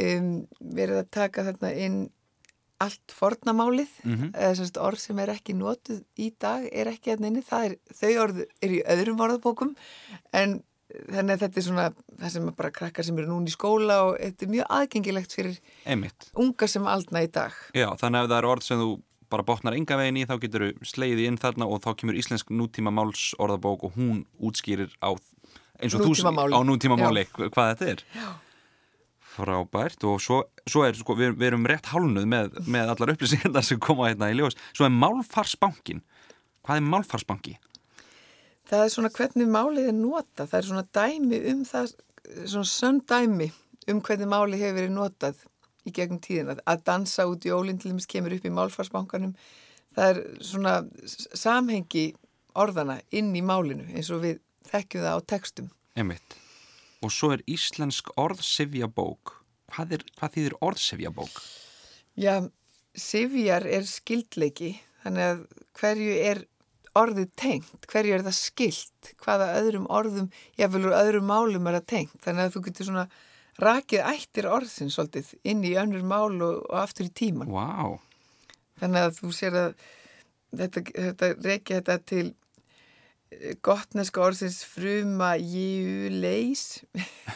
um, 0.00 0.34
verið 0.80 1.00
að 1.02 1.14
taka 1.18 1.46
þarna 1.50 1.72
inn 1.86 2.02
allt 2.82 3.14
fornamálið, 3.14 3.90
mm 4.02 4.14
-hmm. 4.14 4.30
eða 4.34 4.54
semst 4.58 4.78
orð 4.82 4.98
sem 4.98 5.18
er 5.22 5.30
ekki 5.30 5.54
notuð 5.54 6.00
í 6.18 6.32
dag 6.34 6.66
er 6.72 6.88
ekki 6.90 7.12
að 7.12 7.20
neini, 7.22 7.42
það 7.46 7.66
er, 7.66 7.76
þau 8.00 8.12
orð 8.24 8.40
er 8.42 8.72
í 8.74 8.80
öðrum 8.94 9.22
orðabókum 9.22 9.76
en 10.32 10.62
þannig 11.12 11.34
að 11.36 11.42
þetta 11.46 11.60
er 11.62 11.66
svona 11.68 11.86
það 12.22 12.34
sem 12.34 12.50
bara 12.58 12.70
krakkar 12.74 13.06
sem 13.06 13.18
eru 13.18 13.30
núna 13.30 13.48
í 13.50 13.54
skóla 13.54 13.96
og 14.08 14.18
þetta 14.20 14.46
er 14.46 14.52
mjög 14.56 14.68
aðgengilegt 14.78 15.36
fyrir 15.38 15.56
Emitt. 15.94 16.28
unga 16.36 16.68
sem 16.68 16.86
aldna 16.86 17.22
í 17.24 17.30
dag. 17.32 17.56
Já, 17.76 17.88
þannig 18.00 18.18
að 18.20 18.24
ef 18.26 18.30
það 18.32 18.38
er 18.38 18.48
orð 18.52 18.66
sem 18.68 18.82
þú 18.82 18.90
bara 19.32 19.46
botnar 19.48 19.72
enga 19.78 19.96
veginn 19.96 20.20
í 20.20 20.26
þá 20.28 20.34
getur 20.42 20.66
þú 20.76 20.88
sleiði 20.90 21.26
inn 21.30 21.38
þarna 21.40 21.68
og 21.72 21.80
þá 21.80 21.94
kemur 22.02 22.18
íslensk 22.20 22.50
nútíma 22.52 22.92
máls 22.92 23.30
orðabók 23.40 23.86
og 23.88 23.94
hún 23.96 24.24
útskýrir 24.36 24.92
á 25.00 25.16
eins 25.82 25.94
og 25.96 26.04
Nútímamáli. 26.04 26.52
þú 26.52 26.60
á 26.60 26.68
nútíma 26.68 26.98
máli 27.00 27.24
hvað 27.32 27.70
þetta 27.72 27.88
er. 27.94 28.02
Já. 28.12 28.28
Frábært 29.32 30.04
og 30.04 30.20
svo, 30.20 30.42
svo 30.68 30.82
er, 30.84 30.92
sko, 30.98 31.14
við, 31.16 31.32
við 31.40 31.46
erum 31.48 31.64
rétt 31.70 31.88
hálnuð 31.88 32.26
með, 32.28 32.58
með 32.68 32.90
allar 32.92 33.14
upplýsingar 33.14 33.64
sem 33.64 33.80
koma 33.80 34.10
hérna 34.10 34.28
í 34.28 34.36
ljós. 34.36 34.58
Svo 34.76 34.84
er 34.84 34.92
málfarsbankin. 34.92 36.02
Hvað 36.62 36.82
er 36.82 36.84
málfarsbanki? 36.92 37.54
Það 38.72 38.82
er 38.86 38.92
svona 38.94 39.12
hvernig 39.12 39.48
málið 39.52 39.88
er 39.90 39.96
notað, 39.98 40.46
það 40.48 40.58
er 40.58 40.66
svona 40.70 40.84
dæmi 40.96 41.38
um 41.50 41.64
það, 41.68 41.90
svona 42.48 42.68
sönn 42.70 43.00
dæmi 43.04 43.48
um 43.92 43.98
hvernig 44.00 44.30
málið 44.32 44.62
hefur 44.62 44.78
verið 44.78 44.94
notað 44.96 45.42
í 45.84 45.92
gegnum 45.92 46.20
tíðina. 46.24 46.54
Að 46.64 46.84
dansa 46.86 47.26
út 47.28 47.44
í 47.44 47.52
ólindlimis 47.52 48.08
kemur 48.08 48.32
upp 48.38 48.46
í 48.48 48.52
málfarsbankanum, 48.56 49.34
það 49.92 50.12
er 50.14 50.20
svona 50.48 50.76
samhengi 51.12 52.06
orðana 52.56 52.96
inn 53.12 53.28
í 53.36 53.42
málinu 53.44 53.84
eins 53.92 54.08
og 54.08 54.22
við 54.24 54.40
þekkjum 54.70 55.04
það 55.04 55.20
á 55.20 55.28
textum. 55.34 55.68
Einmitt. 55.98 56.38
Og 57.04 57.12
svo 57.12 57.32
er 57.34 57.44
íslensk 57.50 58.08
orðsifjabók. 58.20 59.34
Hvað, 59.72 59.98
er, 59.98 60.06
hvað 60.16 60.34
þýðir 60.38 60.56
orðsifjabók? 60.64 61.42
Já, 62.20 62.34
sifjar 62.96 63.68
er 63.68 63.84
skildleiki, 63.88 64.74
þannig 65.04 65.28
að 65.28 65.44
hverju 65.80 66.16
er 66.24 66.42
orðið 66.98 67.28
tengt, 67.38 67.86
hverju 67.88 68.16
er 68.16 68.24
það 68.26 68.36
skilt, 68.36 69.12
hvaða 69.22 69.52
öðrum 69.60 69.86
orðum, 69.92 70.28
jáfnvel 70.60 70.88
úr 70.90 70.96
öðrum 70.98 71.28
málum 71.30 71.68
er 71.68 71.78
það 71.80 71.88
tengt, 71.94 72.18
þannig 72.24 72.44
að 72.44 72.56
þú 72.56 72.64
getur 72.66 72.88
svona 72.88 73.06
rakið 73.62 74.04
ættir 74.08 74.48
orðsins 74.48 74.96
svolítið 74.96 75.32
inn 75.48 75.64
í 75.64 75.74
önnur 75.80 76.04
mál 76.06 76.36
og, 76.40 76.62
og 76.68 76.76
aftur 76.82 77.08
í 77.08 77.14
tíman. 77.16 77.50
Wow. 77.52 77.98
Þannig 78.80 79.08
að 79.08 79.18
þú 79.20 79.32
sér 79.36 79.58
að 79.60 79.74
þetta, 80.60 80.84
þetta 80.90 81.32
reykja 81.46 81.80
þetta 81.80 81.98
til 82.12 82.24
eh, 83.32 83.56
gottneska 83.64 84.24
orðsins 84.24 84.62
fruma 84.68 85.34
jíuleis 85.40 86.82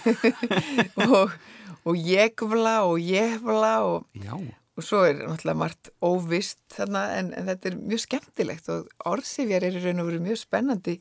og, 1.09 1.37
og 1.85 2.01
jegvla 2.01 2.79
og 2.89 3.01
jefla 3.01 3.75
og 3.89 4.25
Já. 4.25 4.37
Og 4.77 4.85
svo 4.85 5.03
er 5.09 5.23
náttúrulega 5.23 5.57
margt 5.57 5.89
óvist 6.05 6.61
þarna 6.75 7.05
en, 7.17 7.31
en 7.33 7.47
þetta 7.49 7.71
er 7.71 7.77
mjög 7.81 8.03
skemmtilegt 8.03 8.67
og 8.75 8.91
orðsifjar 9.09 9.65
er 9.65 9.79
í 9.79 9.85
raun 9.85 10.03
og 10.03 10.11
veru 10.11 10.25
mjög 10.27 10.43
spennandi 10.43 10.99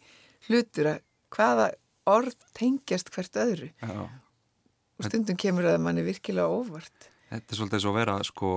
hlutur 0.48 0.94
að 0.94 1.02
hvaða 1.36 1.66
orð 2.08 2.38
tengjast 2.56 3.12
hvert 3.12 3.40
öðru 3.42 3.72
Já. 3.82 4.06
og 4.06 5.10
stundum 5.10 5.40
kemur 5.42 5.68
það 5.68 5.82
manni 5.84 6.06
virkilega 6.06 6.48
óvart. 6.48 7.10
Þetta 7.34 7.52
er 7.52 7.60
svolítið 7.60 7.84
svo 7.84 7.92
að 7.92 8.00
vera 8.00 8.18
sko 8.24 8.52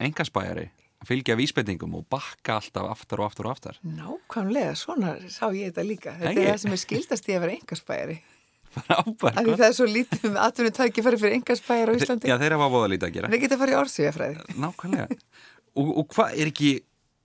engaspæjari, 0.00 0.66
að 1.00 1.10
fylgja 1.10 1.36
vísbendingum 1.40 1.96
og 1.98 2.04
bakka 2.12 2.60
alltaf 2.60 2.90
aftar 2.92 3.22
og 3.22 3.30
aftar 3.30 3.48
og 3.48 3.56
aftar. 3.56 3.80
Nákvæmlega, 3.82 4.76
svona 4.78 5.16
sá 5.32 5.48
ég 5.50 5.72
þetta 5.72 5.86
líka. 5.88 6.14
Þetta 6.20 6.30
Ekki? 6.30 6.44
er 6.44 6.52
það 6.52 6.62
sem 6.64 6.76
er 6.76 6.82
skildast 6.84 7.30
í 7.30 7.34
að 7.34 7.42
vera 7.46 7.56
engaspæjari. 7.58 8.18
Frábært. 8.70 9.40
Það 9.50 9.64
er 9.66 9.76
svo 9.76 9.86
lítið 9.90 10.26
um 10.30 10.36
atvinnum 10.38 10.74
tækifæri 10.76 11.18
fyrir 11.18 11.38
engaspæjar 11.40 11.90
á 11.90 11.92
Íslandi. 11.98 12.30
Já, 12.30 12.36
þeir 12.38 12.54
hafa 12.56 12.68
voða 12.70 12.90
lítið 12.92 13.08
að 13.08 13.16
gera. 13.16 13.30
Geta 13.42 13.56
að 13.56 13.62
fara 13.64 13.74
í 13.74 13.78
orðsifjafræði. 13.80 14.58
Nákvæmlega. 14.62 15.20
Og, 15.80 15.90
og 16.02 16.10
hvað 16.14 16.36
er 16.38 16.50
ekki 16.52 16.70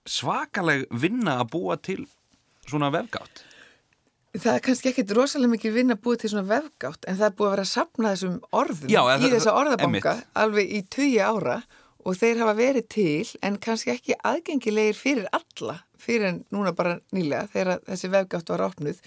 svakaleg 0.06 0.86
vinna 0.90 1.38
að 1.42 1.52
búa 1.54 1.76
til 1.82 2.00
svona 2.66 2.90
vefgátt? 2.94 3.44
Það 4.36 4.52
er 4.52 4.62
kannski 4.66 4.90
ekkit 4.90 5.14
rosalega 5.16 5.52
mikið 5.54 5.74
vinna 5.78 5.96
búið 5.96 6.24
til 6.24 6.32
svona 6.34 6.48
vefgátt 6.50 7.06
en 7.08 7.16
það 7.16 7.28
er 7.30 7.36
búið 7.38 7.48
að 7.48 7.54
vera 7.54 7.64
að 7.64 7.70
sapna 7.72 8.12
þessum 8.12 8.36
orðum 8.60 8.92
Já, 8.92 9.00
í 9.16 9.30
þessa 9.32 9.54
orðabanka 9.56 10.12
einmitt. 10.12 10.34
alveg 10.42 10.74
í 10.76 10.80
tugi 10.92 11.20
ára 11.24 11.56
og 12.06 12.18
þeir 12.20 12.42
hafa 12.42 12.54
verið 12.58 12.88
til 12.92 13.30
en 13.46 13.56
kannski 13.62 13.94
ekki 13.94 14.18
aðgengilegir 14.28 14.98
fyrir 14.98 15.30
alla 15.32 15.78
fyrir 15.98 16.28
en 16.28 16.42
núna 16.52 16.74
bara 16.76 16.98
nýlega 17.16 17.48
þegar 17.54 17.80
þessi 17.88 18.12
vefgátt 18.12 18.52
var 18.52 18.66
opnuð 18.68 19.00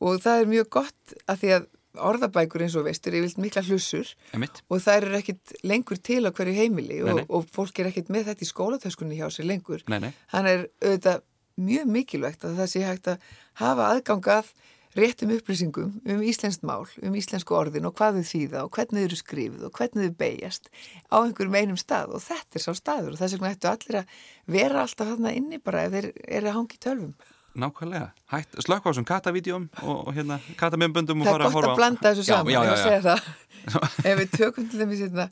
og 0.00 0.22
það 0.24 0.42
er 0.44 0.52
mjög 0.54 0.70
gott 0.78 1.16
að 1.26 1.42
því 1.42 1.52
að 1.58 1.66
orðabækur 2.08 2.62
eins 2.62 2.76
og 2.78 2.84
veistur 2.86 3.14
er 3.16 3.24
vilt 3.24 3.40
mikla 3.42 3.62
hlussur 3.66 4.10
Emitt. 4.36 4.60
og 4.70 4.82
það 4.84 5.00
eru 5.00 5.16
ekkit 5.18 5.54
lengur 5.66 5.98
til 5.98 6.20
á 6.28 6.30
hverju 6.30 6.54
heimili 6.54 7.00
Nei, 7.02 7.14
nei. 7.18 7.24
og, 7.26 7.30
og 7.40 7.48
fólk 7.56 7.80
er 7.82 7.88
ekkit 7.90 8.12
með 8.14 8.28
þetta 8.30 8.44
í 8.46 8.50
skólatöskunni 8.52 9.18
hjá 9.18 9.26
sér 9.34 9.48
lengur 9.50 9.82
Nei, 9.90 9.98
nei. 10.04 10.12
hann 10.34 10.46
er 10.46 10.66
auðvitað 10.84 11.24
mjög 11.58 11.88
mikilvægt 11.90 12.44
að 12.46 12.58
það 12.60 12.68
sé 12.70 12.82
hægt 12.86 13.08
að 13.10 13.30
hafa 13.58 13.88
aðgangað 13.96 14.52
réttum 14.98 15.32
upplýsingum 15.34 15.96
um 16.12 16.22
íslenskt 16.26 16.62
mál, 16.66 16.86
um 17.02 17.16
íslensku 17.18 17.54
orðin 17.58 17.88
og 17.88 17.96
hvað 17.98 18.20
þau 18.20 18.28
þýða 18.30 18.62
og 18.64 18.70
hvernig 18.76 19.02
þau 19.02 19.08
eru 19.08 19.18
skrifið 19.18 19.66
og 19.68 19.74
hvernig 19.80 20.06
þau 20.08 20.16
beigjast 20.22 20.70
á 21.12 21.16
einhverjum 21.18 21.58
einum 21.58 21.80
stað 21.80 22.14
og 22.16 22.22
þetta 22.24 22.58
er 22.60 22.64
sá 22.64 22.70
staður 22.78 23.12
og 23.16 23.20
þess 23.20 23.36
vegna 23.36 23.52
ættu 23.56 23.70
allir 23.72 23.98
að 24.00 24.14
vera 24.54 24.84
alltaf 24.84 25.10
þarna 25.12 25.34
inni 25.38 25.58
bara 25.62 25.84
ef 25.88 25.92
þeir 25.96 26.08
eru 26.24 26.50
að 26.52 26.56
hangi 26.56 26.80
tölvum. 26.86 27.12
Nákvæmlega, 27.58 28.08
hætt, 28.32 28.58
slökk 28.62 28.86
á 28.86 28.88
þessum 28.90 29.06
katavídjum 29.08 29.64
og, 29.82 29.96
og 30.08 30.12
hérna 30.14 30.38
katamembundum 30.60 31.24
og 31.24 31.30
fara 31.30 31.48
að 31.48 31.56
horfa. 31.56 31.58
Það 31.58 31.64
er 31.64 31.66
gott 31.66 31.72
að 31.72 31.80
blanda 31.80 32.12
þessu 32.12 32.26
saman, 32.28 32.52
já, 32.52 32.58
já, 32.58 32.68
já, 32.68 32.74
ég 32.74 32.84
segja 32.84 33.00
það. 33.06 33.30
ef 34.12 34.20
við 34.20 34.36
tökum 34.36 34.68
til 34.68 34.82
dæmis 34.82 35.02
hérna 35.02 35.26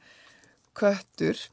köttur, 0.76 1.44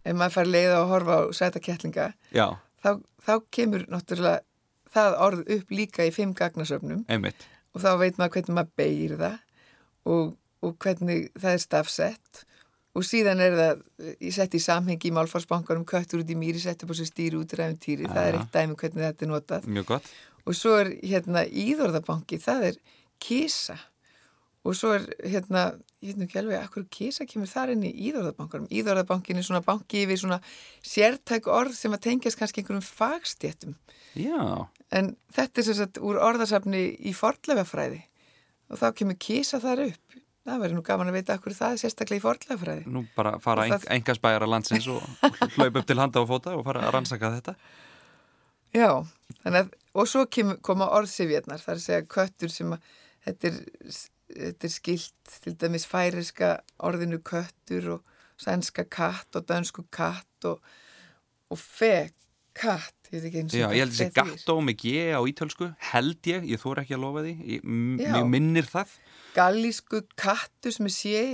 ef 0.00 0.16
maður 0.16 0.36
fær 0.38 0.50
leið 0.54 0.72
að 0.78 0.88
horfa 0.94 1.18
á 1.20 1.22
sætakettlinga, 1.40 2.08
þá, 2.32 2.90
þá 3.26 3.34
kemur 3.54 3.86
náttúrulega 3.92 4.40
það 4.94 5.18
orð 5.26 5.44
upp 5.56 5.74
líka 5.74 6.06
í 6.06 6.12
fimm 6.14 6.34
gagnasöfnum 6.38 7.04
Einmitt. 7.10 7.46
og 7.74 7.82
þá 7.84 7.90
veit 8.00 8.18
maður 8.18 8.36
hvernig 8.36 8.58
maður 8.58 8.74
beigir 8.78 9.14
það 9.20 9.38
og, 10.14 10.34
og 10.64 10.76
hvernig 10.82 11.30
það 11.34 11.56
er 11.56 11.62
stafsett 11.64 12.44
og 12.94 13.06
síðan 13.06 13.42
er 13.42 13.56
það 13.58 13.80
ég 14.22 14.34
sett 14.36 14.54
í 14.54 14.62
samhengi 14.62 15.10
í 15.10 15.14
málfarsbankanum 15.16 15.86
köttur 15.88 16.22
út 16.22 16.30
í 16.30 16.38
mýri, 16.38 16.60
sett 16.62 16.84
upp 16.84 16.94
á 16.94 16.98
sér 16.98 17.10
stýri 17.10 17.40
út 17.40 17.54
í 17.54 17.58
ræfum 17.60 17.80
týri, 17.82 18.10
það 18.10 18.28
er 18.28 18.38
eitt 18.38 18.54
dæmi 18.54 18.78
hvernig 18.78 19.08
þetta 19.08 19.26
er 19.26 19.32
notað. 19.32 19.66
Mjög 19.66 19.90
gott. 19.94 20.12
Og 20.44 20.58
svo 20.58 20.76
er 20.82 20.92
hérna 21.00 21.42
íðorðabanki, 21.48 22.38
það 22.42 22.70
er 22.70 22.80
kísa 23.22 23.78
og 24.64 24.76
svo 24.76 24.94
er 24.96 25.04
hérna, 25.28 25.64
nú 26.04 26.24
ekki 26.24 26.40
alveg 26.40 26.62
akkur 26.62 26.86
kísa 26.92 27.26
kemur 27.28 27.48
þar 27.50 27.74
inn 27.74 27.84
í 27.84 27.92
íðorðabankanum 28.08 28.70
íðorðabankin 28.72 29.40
er 29.40 29.46
svona 29.46 29.60
banki 29.64 30.04
yfir 30.04 30.20
svona 30.20 30.38
sértæk 30.84 31.48
orð 31.52 31.76
sem 31.76 31.92
að 31.92 32.06
tengjast 32.08 32.40
kannski 32.40 32.62
einhverjum 32.62 32.84
fagstjéttum 32.86 33.76
Já. 34.16 34.68
En 34.94 35.14
þetta 35.34 35.60
er 35.60 35.68
sérstaklega 35.68 36.08
úr 36.08 36.20
orðarsafni 36.22 36.84
í 37.04 37.12
forðlefafræði 37.16 38.00
og 38.70 38.80
þá 38.80 38.86
kemur 39.00 39.20
kísa 39.20 39.60
þar 39.62 39.88
upp 39.90 40.18
Það 40.44 40.60
verður 40.60 40.76
nú 40.76 40.82
gaman 40.84 41.08
að 41.08 41.16
vita 41.16 41.34
okkur 41.38 41.54
það 41.56 41.78
sérstaklega 41.80 42.20
í 42.20 42.22
forðlefræði. 42.22 42.82
Nú 42.92 43.04
bara 43.16 43.38
fara 43.40 43.64
það... 43.70 43.86
engasbæjar 43.96 44.44
að 44.44 44.50
landsins 44.52 44.88
og 44.92 45.04
hlaupa 45.56 45.80
upp 45.80 45.86
til 45.88 45.96
handa 46.00 46.20
og 46.20 46.28
fóta 46.28 46.52
og 46.58 46.66
fara 46.66 46.82
að 46.84 46.92
rannsaka 46.98 47.30
þetta. 47.38 47.54
Já, 48.74 48.90
að, 49.48 49.70
og 49.94 50.10
svo 50.10 50.24
koma 50.66 50.90
orðsifjarnar, 50.98 51.62
það 51.62 51.72
er 51.72 51.80
að 51.80 51.86
segja 51.86 52.08
köttur 52.16 52.52
sem 52.52 52.74
að, 52.76 52.90
þetta 53.24 53.50
er, 53.50 53.58
þetta 54.34 54.68
er 54.68 54.74
skilt 54.74 55.36
til 55.46 55.54
dæmis 55.62 55.86
færiska 55.88 56.50
orðinu 56.90 57.22
köttur 57.24 57.94
og 57.96 58.18
sænska 58.44 58.84
katt 58.90 59.38
og 59.38 59.46
dansku 59.48 59.86
katt 59.94 60.50
og, 60.50 60.60
og 61.48 61.60
fe 61.60 62.10
katt. 62.52 63.03
Ég 63.14 63.54
Já, 63.54 63.66
ég 63.70 63.80
held 63.84 63.94
þessi 63.94 64.14
gattó 64.16 64.58
með 64.64 64.78
G 64.82 64.94
á 65.14 65.20
ítölsku, 65.30 65.70
held 65.92 66.30
ég, 66.30 66.46
ég 66.50 66.62
þór 66.62 66.82
ekki 66.82 66.96
að 66.96 67.04
lofa 67.04 67.24
því, 67.26 67.34
ég, 67.54 67.64
mjög 67.64 68.30
minnir 68.32 68.68
það 68.70 68.94
gallísku 69.34 70.04
kattus 70.18 70.80
með 70.82 70.96
sé 70.96 71.24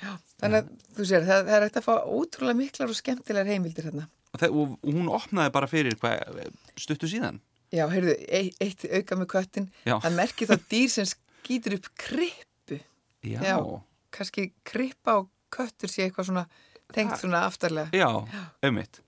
Já, 0.00 0.14
þannig 0.40 0.62
að 0.62 0.68
þú 0.96 1.06
sér, 1.10 1.26
það, 1.28 1.42
það 1.44 1.54
er 1.56 1.66
ekkert 1.66 1.78
að 1.80 1.86
fá 1.86 1.94
ótrúlega 2.08 2.56
miklar 2.56 2.92
og 2.92 2.96
skemmtilegar 2.96 3.50
heimildir 3.52 3.88
hérna. 3.90 4.06
Og, 4.30 4.46
og 4.48 4.86
hún 4.86 5.10
opnaði 5.12 5.52
bara 5.52 5.68
fyrir 5.68 5.96
hvað 6.00 6.38
stuttu 6.80 7.10
síðan? 7.10 7.42
Já, 7.70 7.84
heyrðu, 7.92 8.14
eitt, 8.32 8.56
eitt 8.64 8.86
auka 8.88 9.18
með 9.20 9.28
köttin, 9.34 9.68
það 9.84 10.16
merkir 10.16 10.48
þá 10.50 10.56
dýr 10.72 10.88
sem 10.94 11.10
skýtur 11.10 11.76
upp 11.76 11.90
krippu. 12.00 12.80
Já. 13.28 13.38
Já, 13.44 13.54
kannski 14.16 14.48
krippa 14.66 15.18
og 15.20 15.28
köttur 15.52 15.92
sé 15.92 16.06
eitthvað 16.06 16.30
svona 16.30 16.46
tengt 16.94 17.20
svona 17.20 17.44
aftarlega. 17.50 17.92
Já, 17.92 18.08
auðvitt. 18.64 19.02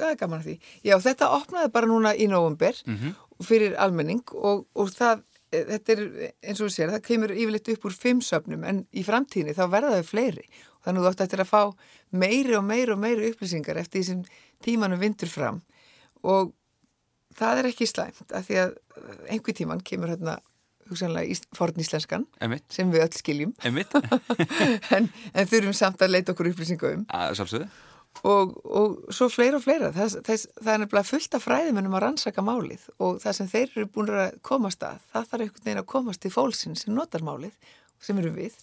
Það 0.00 0.12
er 0.12 0.20
gaman 0.20 0.40
að 0.40 0.46
því. 0.48 0.54
Já, 0.88 0.94
þetta 1.04 1.32
opnaði 1.36 1.72
bara 1.74 1.90
núna 1.90 2.14
í 2.16 2.28
nógumber 2.30 2.78
mm 2.86 2.96
-hmm. 2.96 3.18
fyrir 3.44 3.76
almenning 3.76 4.24
og, 4.32 4.66
og 4.74 4.94
það 4.96 5.24
þetta 5.50 5.94
er 5.94 6.02
eins 6.46 6.60
og 6.60 6.68
þú 6.68 6.72
sér, 6.74 6.92
það 6.94 7.06
kemur 7.08 7.32
yfirleitt 7.34 7.70
upp 7.72 7.86
úr 7.88 7.96
fimm 7.96 8.20
söfnum 8.22 8.62
en 8.66 8.84
í 8.94 9.02
framtíðinni 9.06 9.56
þá 9.56 9.64
verða 9.72 9.96
þau 9.98 10.10
fleiri. 10.10 10.46
Og 10.78 10.86
þannig 10.86 11.02
þú 11.02 11.10
ætti 11.10 11.26
eftir 11.26 11.42
að 11.42 11.50
fá 11.50 11.62
meiri 12.22 12.56
og 12.58 12.64
meiri 12.68 12.94
og 12.94 13.02
meiri 13.02 13.32
upplýsingar 13.32 13.80
eftir 13.82 14.00
því 14.00 14.06
sem 14.06 14.22
tímanum 14.64 15.02
vindur 15.02 15.30
fram. 15.30 15.60
Og 16.22 16.54
það 17.38 17.62
er 17.62 17.70
ekki 17.72 17.90
slæmt 17.90 18.30
af 18.30 18.46
því 18.46 18.62
að 18.62 18.78
einhver 19.26 19.58
tíman 19.58 19.82
kemur 19.82 20.14
hérna 20.14 20.38
hugsanlega 20.90 21.36
forníslenskan 21.54 22.26
sem 22.70 22.90
við 22.90 23.06
öll 23.06 23.18
skiljum. 23.18 23.54
En, 24.94 25.06
en 25.34 25.46
þurfum 25.50 25.74
samt 25.76 26.02
að 26.02 26.14
leita 26.14 26.34
okkur 26.34 26.50
upplýsingu 26.50 26.94
um. 26.94 27.06
Að 27.14 27.38
sjálfsögðu 27.38 27.70
Og, 28.20 28.56
og 28.66 29.12
svo 29.14 29.30
fleira 29.32 29.56
og 29.56 29.64
fleira. 29.64 29.92
Það, 29.96 30.16
það, 30.26 30.42
það 30.60 30.72
er 30.72 30.80
nefnilega 30.82 31.08
fullt 31.08 31.36
af 31.36 31.44
fræðimennum 31.46 31.94
að 31.96 32.02
rannsaka 32.04 32.42
málið 32.44 32.82
og 33.00 33.20
það 33.22 33.36
sem 33.38 33.48
þeir 33.48 33.70
eru 33.70 33.86
búin 33.94 34.10
að 34.12 34.34
komast 34.44 34.82
að, 34.84 34.98
það 35.12 35.30
þarf 35.30 35.44
einhvern 35.46 35.68
veginn 35.68 35.80
að 35.80 35.86
komast 35.94 36.22
til 36.24 36.32
fólksinn 36.34 36.76
sem 36.76 36.92
notar 36.96 37.24
málið 37.24 37.54
sem 38.02 38.20
eru 38.20 38.34
við. 38.34 38.58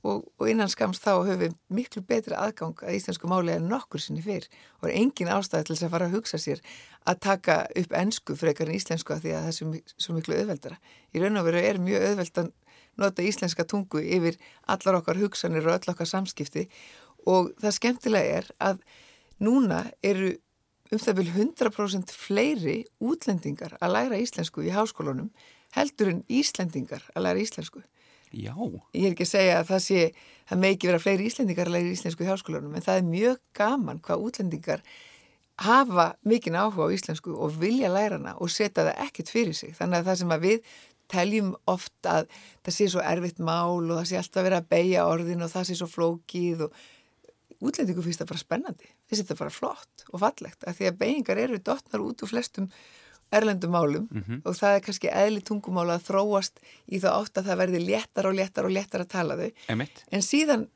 Og, 0.00 0.22
og 0.40 0.46
innan 0.48 0.70
skams 0.72 1.02
þá 1.02 1.10
höfum 1.26 1.40
við 1.42 1.56
miklu 1.76 2.00
betri 2.08 2.36
aðgang 2.38 2.78
að 2.86 2.94
íslensku 2.96 3.28
málið 3.28 3.58
en 3.58 3.66
nokkur 3.68 4.00
sinni 4.00 4.22
fyrr. 4.24 4.46
Og 4.80 4.88
er 4.88 4.94
engin 4.96 5.32
ástæði 5.32 5.66
til 5.66 5.74
þess 5.74 5.88
að 5.88 5.92
fara 5.96 6.08
að 6.08 6.16
hugsa 6.16 6.40
sér 6.40 6.62
að 7.10 7.20
taka 7.26 7.58
upp 7.82 7.92
ennsku 8.00 8.36
frekar 8.38 8.70
en 8.70 8.78
íslensku 8.78 9.12
að 9.16 9.26
því 9.26 9.34
að 9.34 9.44
það 9.44 9.50
er 9.50 9.82
svo 10.06 10.16
miklu 10.16 10.38
auðveldara. 10.38 10.80
Í 11.12 11.20
raun 11.20 11.40
og 11.40 11.50
veru 11.50 11.60
er 11.60 11.82
mjög 11.82 12.06
auðveld 12.08 12.42
að 12.44 12.50
nota 13.00 13.24
íslenska 13.24 13.64
tungu 13.68 14.00
yfir 14.00 14.40
allar 14.68 15.00
okkar 15.00 15.20
hugsanir 15.20 15.68
og 15.68 15.76
öll 15.76 15.92
okkar 15.92 16.08
samskipti 16.08 16.66
og 17.26 17.52
það 17.60 17.76
skemmtilega 17.76 18.40
er 18.40 18.50
að 18.58 18.80
núna 19.40 19.84
eru 20.02 20.34
um 20.90 20.98
það 20.98 21.20
vil 21.20 21.30
100% 21.30 22.12
fleiri 22.16 22.76
útlendingar 22.98 23.76
að 23.78 23.94
læra 23.94 24.18
íslensku 24.18 24.64
í 24.66 24.72
háskólunum 24.74 25.30
heldur 25.76 26.10
en 26.10 26.24
íslendingar 26.26 27.04
að 27.14 27.28
læra 27.28 27.42
íslensku. 27.44 27.82
Já. 28.30 28.54
Ég 28.94 29.08
er 29.08 29.14
ekki 29.14 29.26
að 29.26 29.32
segja 29.32 29.54
að 29.60 29.70
það 29.70 29.84
sé, 29.86 30.02
það 30.50 30.60
með 30.62 30.74
ekki 30.74 30.90
vera 30.90 31.02
fleiri 31.02 31.30
íslendingar 31.30 31.70
að 31.70 31.76
læra 31.76 31.94
íslensku 31.94 32.26
í 32.26 32.30
háskólunum 32.30 32.74
en 32.74 32.86
það 32.86 33.00
er 33.00 33.08
mjög 33.08 33.40
gaman 33.58 34.02
hvað 34.06 34.26
útlendingar 34.26 34.84
hafa 35.60 36.06
mikinn 36.26 36.56
áhuga 36.58 36.88
á 36.88 36.94
íslensku 36.94 37.34
og 37.36 37.58
vilja 37.60 37.90
læra 37.92 38.18
hana 38.18 38.36
og 38.38 38.50
setja 38.50 38.86
það 38.86 39.02
ekkert 39.06 39.34
fyrir 39.34 39.56
sig. 39.56 39.74
Þannig 39.78 40.00
að 40.00 40.08
það 40.10 40.20
sem 40.22 40.34
að 40.34 40.46
við 40.46 40.70
teljum 41.10 41.50
oft 41.70 42.06
að 42.06 42.30
það 42.64 42.76
sé 42.76 42.86
svo 42.92 43.02
erfitt 43.02 43.42
mál 43.42 43.82
og 43.82 43.96
það 43.98 44.08
sé 44.10 44.20
alltaf 44.20 44.46
verið 44.46 44.60
að 44.60 44.70
beigja 44.70 45.06
orðin 45.10 45.44
og 45.44 45.52
það 45.52 45.68
sé 45.68 45.78
svo 45.78 45.90
flókið 45.90 46.66
og 46.68 46.80
útlendingu 47.60 48.02
finnst 48.04 48.22
það 48.22 48.32
bara 48.32 48.42
spennandi, 48.42 48.88
finnst 49.08 49.24
þetta 49.24 49.38
bara 49.42 49.54
flott 49.54 50.04
og 50.10 50.22
fallegt, 50.22 50.64
af 50.64 50.78
því 50.78 50.90
að 50.90 50.98
beigingar 51.02 51.40
eru 51.42 51.60
dotnar 51.60 52.04
út 52.04 52.24
úr 52.24 52.32
flestum 52.32 52.70
erlendum 53.30 53.70
málum 53.70 54.08
mm 54.10 54.22
-hmm. 54.22 54.40
og 54.44 54.56
það 54.56 54.74
er 54.74 54.84
kannski 54.86 55.08
eðli 55.08 55.40
tungumála 55.40 55.98
að 55.98 56.06
þróast 56.08 56.60
í 56.88 56.98
þá 56.98 57.08
átt 57.14 57.38
að 57.38 57.46
það 57.46 57.60
verði 57.62 57.80
léttar 57.86 58.26
og 58.26 58.34
léttar 58.34 58.64
og 58.64 58.74
léttar 58.74 59.00
að 59.00 59.12
tala 59.16 59.36
þau 59.36 59.50
Emitt. 59.68 60.04
en 60.10 60.22
síðan 60.22 60.68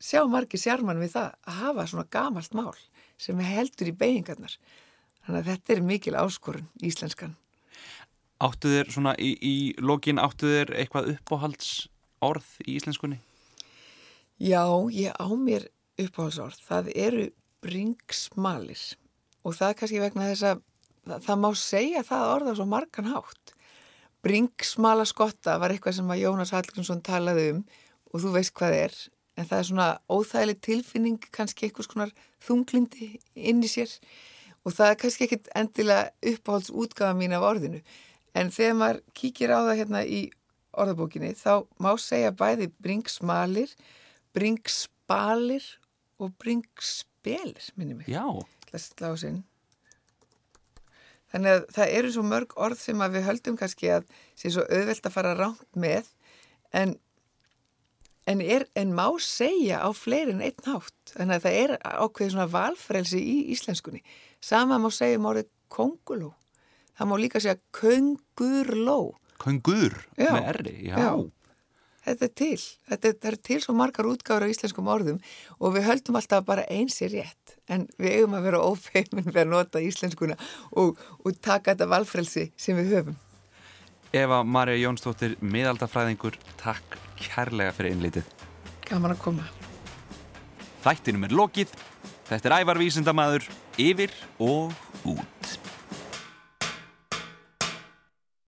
sjá 0.00 0.26
margir 0.28 0.60
sjármann 0.60 1.00
við 1.00 1.14
það 1.16 1.30
að 1.46 1.54
hafa 1.54 1.86
svona 1.86 2.06
gamalt 2.10 2.54
mál 2.54 2.76
sem 3.16 3.38
heldur 3.38 3.88
í 3.88 3.96
beigingarnar 3.96 4.58
þannig 5.24 5.40
að 5.40 5.48
þetta 5.50 5.72
er 5.72 5.80
mikil 5.82 6.14
áskorun 6.14 6.68
íslenskan 6.82 7.36
Áttu 8.42 8.68
þér 8.68 8.90
svona 8.90 9.14
í, 9.16 9.30
í 9.40 9.74
lokin 9.78 10.18
áttu 10.18 10.50
þér 10.50 10.74
eitthvað 10.74 11.12
uppáhalds 11.14 11.88
orð 12.20 12.48
í 12.66 12.74
íslenskunni? 12.76 13.20
Já, 14.42 14.66
ég 14.90 15.14
á 15.14 15.28
mér 15.38 15.68
uppáhaldsorð, 16.00 16.60
það 16.66 16.92
eru 16.94 17.24
bringsmalir 17.64 18.82
og 19.44 19.56
það 19.56 19.68
er 19.68 19.78
kannski 19.78 20.02
vegna 20.02 20.28
þess 20.30 20.46
að 20.48 20.62
það, 21.04 21.24
það 21.26 21.40
má 21.42 21.48
segja 21.60 22.04
það 22.06 22.30
orða 22.34 22.54
svo 22.58 22.66
margan 22.68 23.10
hátt. 23.12 23.54
Bringsmala 24.24 25.04
skotta 25.08 25.58
var 25.60 25.74
eitthvað 25.74 25.98
sem 25.98 26.14
Jónas 26.16 26.54
Hallgrímsson 26.56 27.02
talaði 27.04 27.50
um 27.54 27.64
og 28.14 28.22
þú 28.22 28.32
veist 28.36 28.54
hvað 28.56 28.76
er, 28.78 28.94
en 29.36 29.48
það 29.50 29.58
er 29.58 29.68
svona 29.68 29.88
óþægileg 30.08 30.62
tilfinning, 30.64 31.18
kannski 31.34 31.66
eitthvað 31.66 31.88
svona 31.90 32.08
þunglindi 32.46 33.10
inn 33.34 33.64
í 33.66 33.70
sér. 33.70 33.90
Og 34.64 34.72
það 34.72 34.92
er 34.92 35.00
kannski 35.02 35.26
ekkit 35.26 35.50
endilega 35.58 36.12
uppáhaldsútgafa 36.30 37.18
mín 37.18 37.34
af 37.36 37.44
orðinu, 37.44 37.82
en 38.38 38.52
þegar 38.54 38.78
maður 38.80 39.02
kíkir 39.18 39.52
á 39.52 39.58
það 39.66 39.78
hérna 39.82 40.04
í 40.06 40.22
orðabókinni 40.74 41.34
þá 41.38 41.66
má 41.82 41.92
segja 42.00 42.32
bæði 42.34 42.70
bringsmalir, 42.82 43.74
bringsbalir 44.34 45.66
og 46.22 46.34
bringspelir, 46.40 47.70
minni 47.78 47.98
mig. 47.98 48.08
Já. 48.08 48.24
Þannig 51.34 51.56
að 51.56 51.64
það 51.74 51.94
eru 51.98 52.12
svo 52.14 52.22
mörg 52.26 52.52
orð 52.62 52.78
sem 52.78 53.00
að 53.02 53.16
við 53.16 53.26
höldum 53.28 53.56
kannski 53.58 53.90
að 53.90 54.06
sé 54.38 54.52
svo 54.54 54.62
auðvelt 54.68 55.08
að 55.08 55.14
fara 55.16 55.32
rámt 55.38 55.78
með 55.78 56.10
en, 56.74 56.94
en, 58.30 58.42
er, 58.42 58.68
en 58.78 58.94
má 58.94 59.08
segja 59.22 59.80
á 59.82 59.90
fleirin 59.98 60.44
einn 60.44 60.68
hátt. 60.68 60.94
Þannig 61.10 61.40
að 61.40 61.46
það 61.48 61.58
er 61.64 61.74
ákveðið 61.82 62.34
svona 62.36 62.48
valfrelsi 62.54 63.22
í 63.22 63.36
íslenskunni. 63.56 64.04
Sama 64.38 64.78
má 64.78 64.90
segja 64.94 65.18
um 65.18 65.30
orðið 65.32 65.50
konguló. 65.74 66.34
Það 66.94 67.10
má 67.10 67.16
líka 67.18 67.42
segja 67.42 67.58
kongurló. 67.74 69.00
Kongur 69.42 69.98
með 70.14 70.50
erri, 70.54 70.76
já. 70.86 70.94
já 71.02 71.10
þetta 72.04 72.28
er 72.28 72.32
til, 72.40 72.60
þetta 72.90 73.10
er, 73.10 73.18
er 73.32 73.38
til 73.50 73.60
svo 73.64 73.74
margar 73.76 74.08
útgáður 74.08 74.48
á 74.48 74.52
íslenskum 74.52 74.90
orðum 74.92 75.20
og 75.58 75.76
við 75.76 75.88
höldum 75.88 76.20
alltaf 76.20 76.46
bara 76.46 76.66
eins 76.70 77.00
í 77.04 77.10
rétt 77.12 77.58
en 77.68 77.86
við 77.98 78.20
eigum 78.20 78.38
að 78.38 78.48
vera 78.50 78.64
ófeimin 78.64 79.30
við 79.30 79.42
að 79.44 79.52
nota 79.52 79.82
íslenskuna 79.82 80.38
og, 80.72 80.98
og 81.24 81.38
taka 81.40 81.72
þetta 81.72 81.90
valfrelsi 81.92 82.50
sem 82.56 82.78
við 82.80 82.96
höfum 82.98 83.20
Eva 84.14 84.44
Marja 84.46 84.78
Jónsdóttir, 84.78 85.32
miðaldafræðingur, 85.42 86.36
takk 86.60 86.94
kærlega 87.18 87.72
fyrir 87.74 87.96
innlítið. 87.96 88.28
Gaman 88.86 89.16
að 89.16 89.22
koma. 89.24 89.48
Þættinum 90.84 91.26
er 91.26 91.34
lokið. 91.34 91.74
Þetta 92.28 92.50
er 92.50 92.56
ævarvísindamaður, 92.60 93.48
yfir 93.82 94.14
og 94.38 94.70
út. 95.02 95.33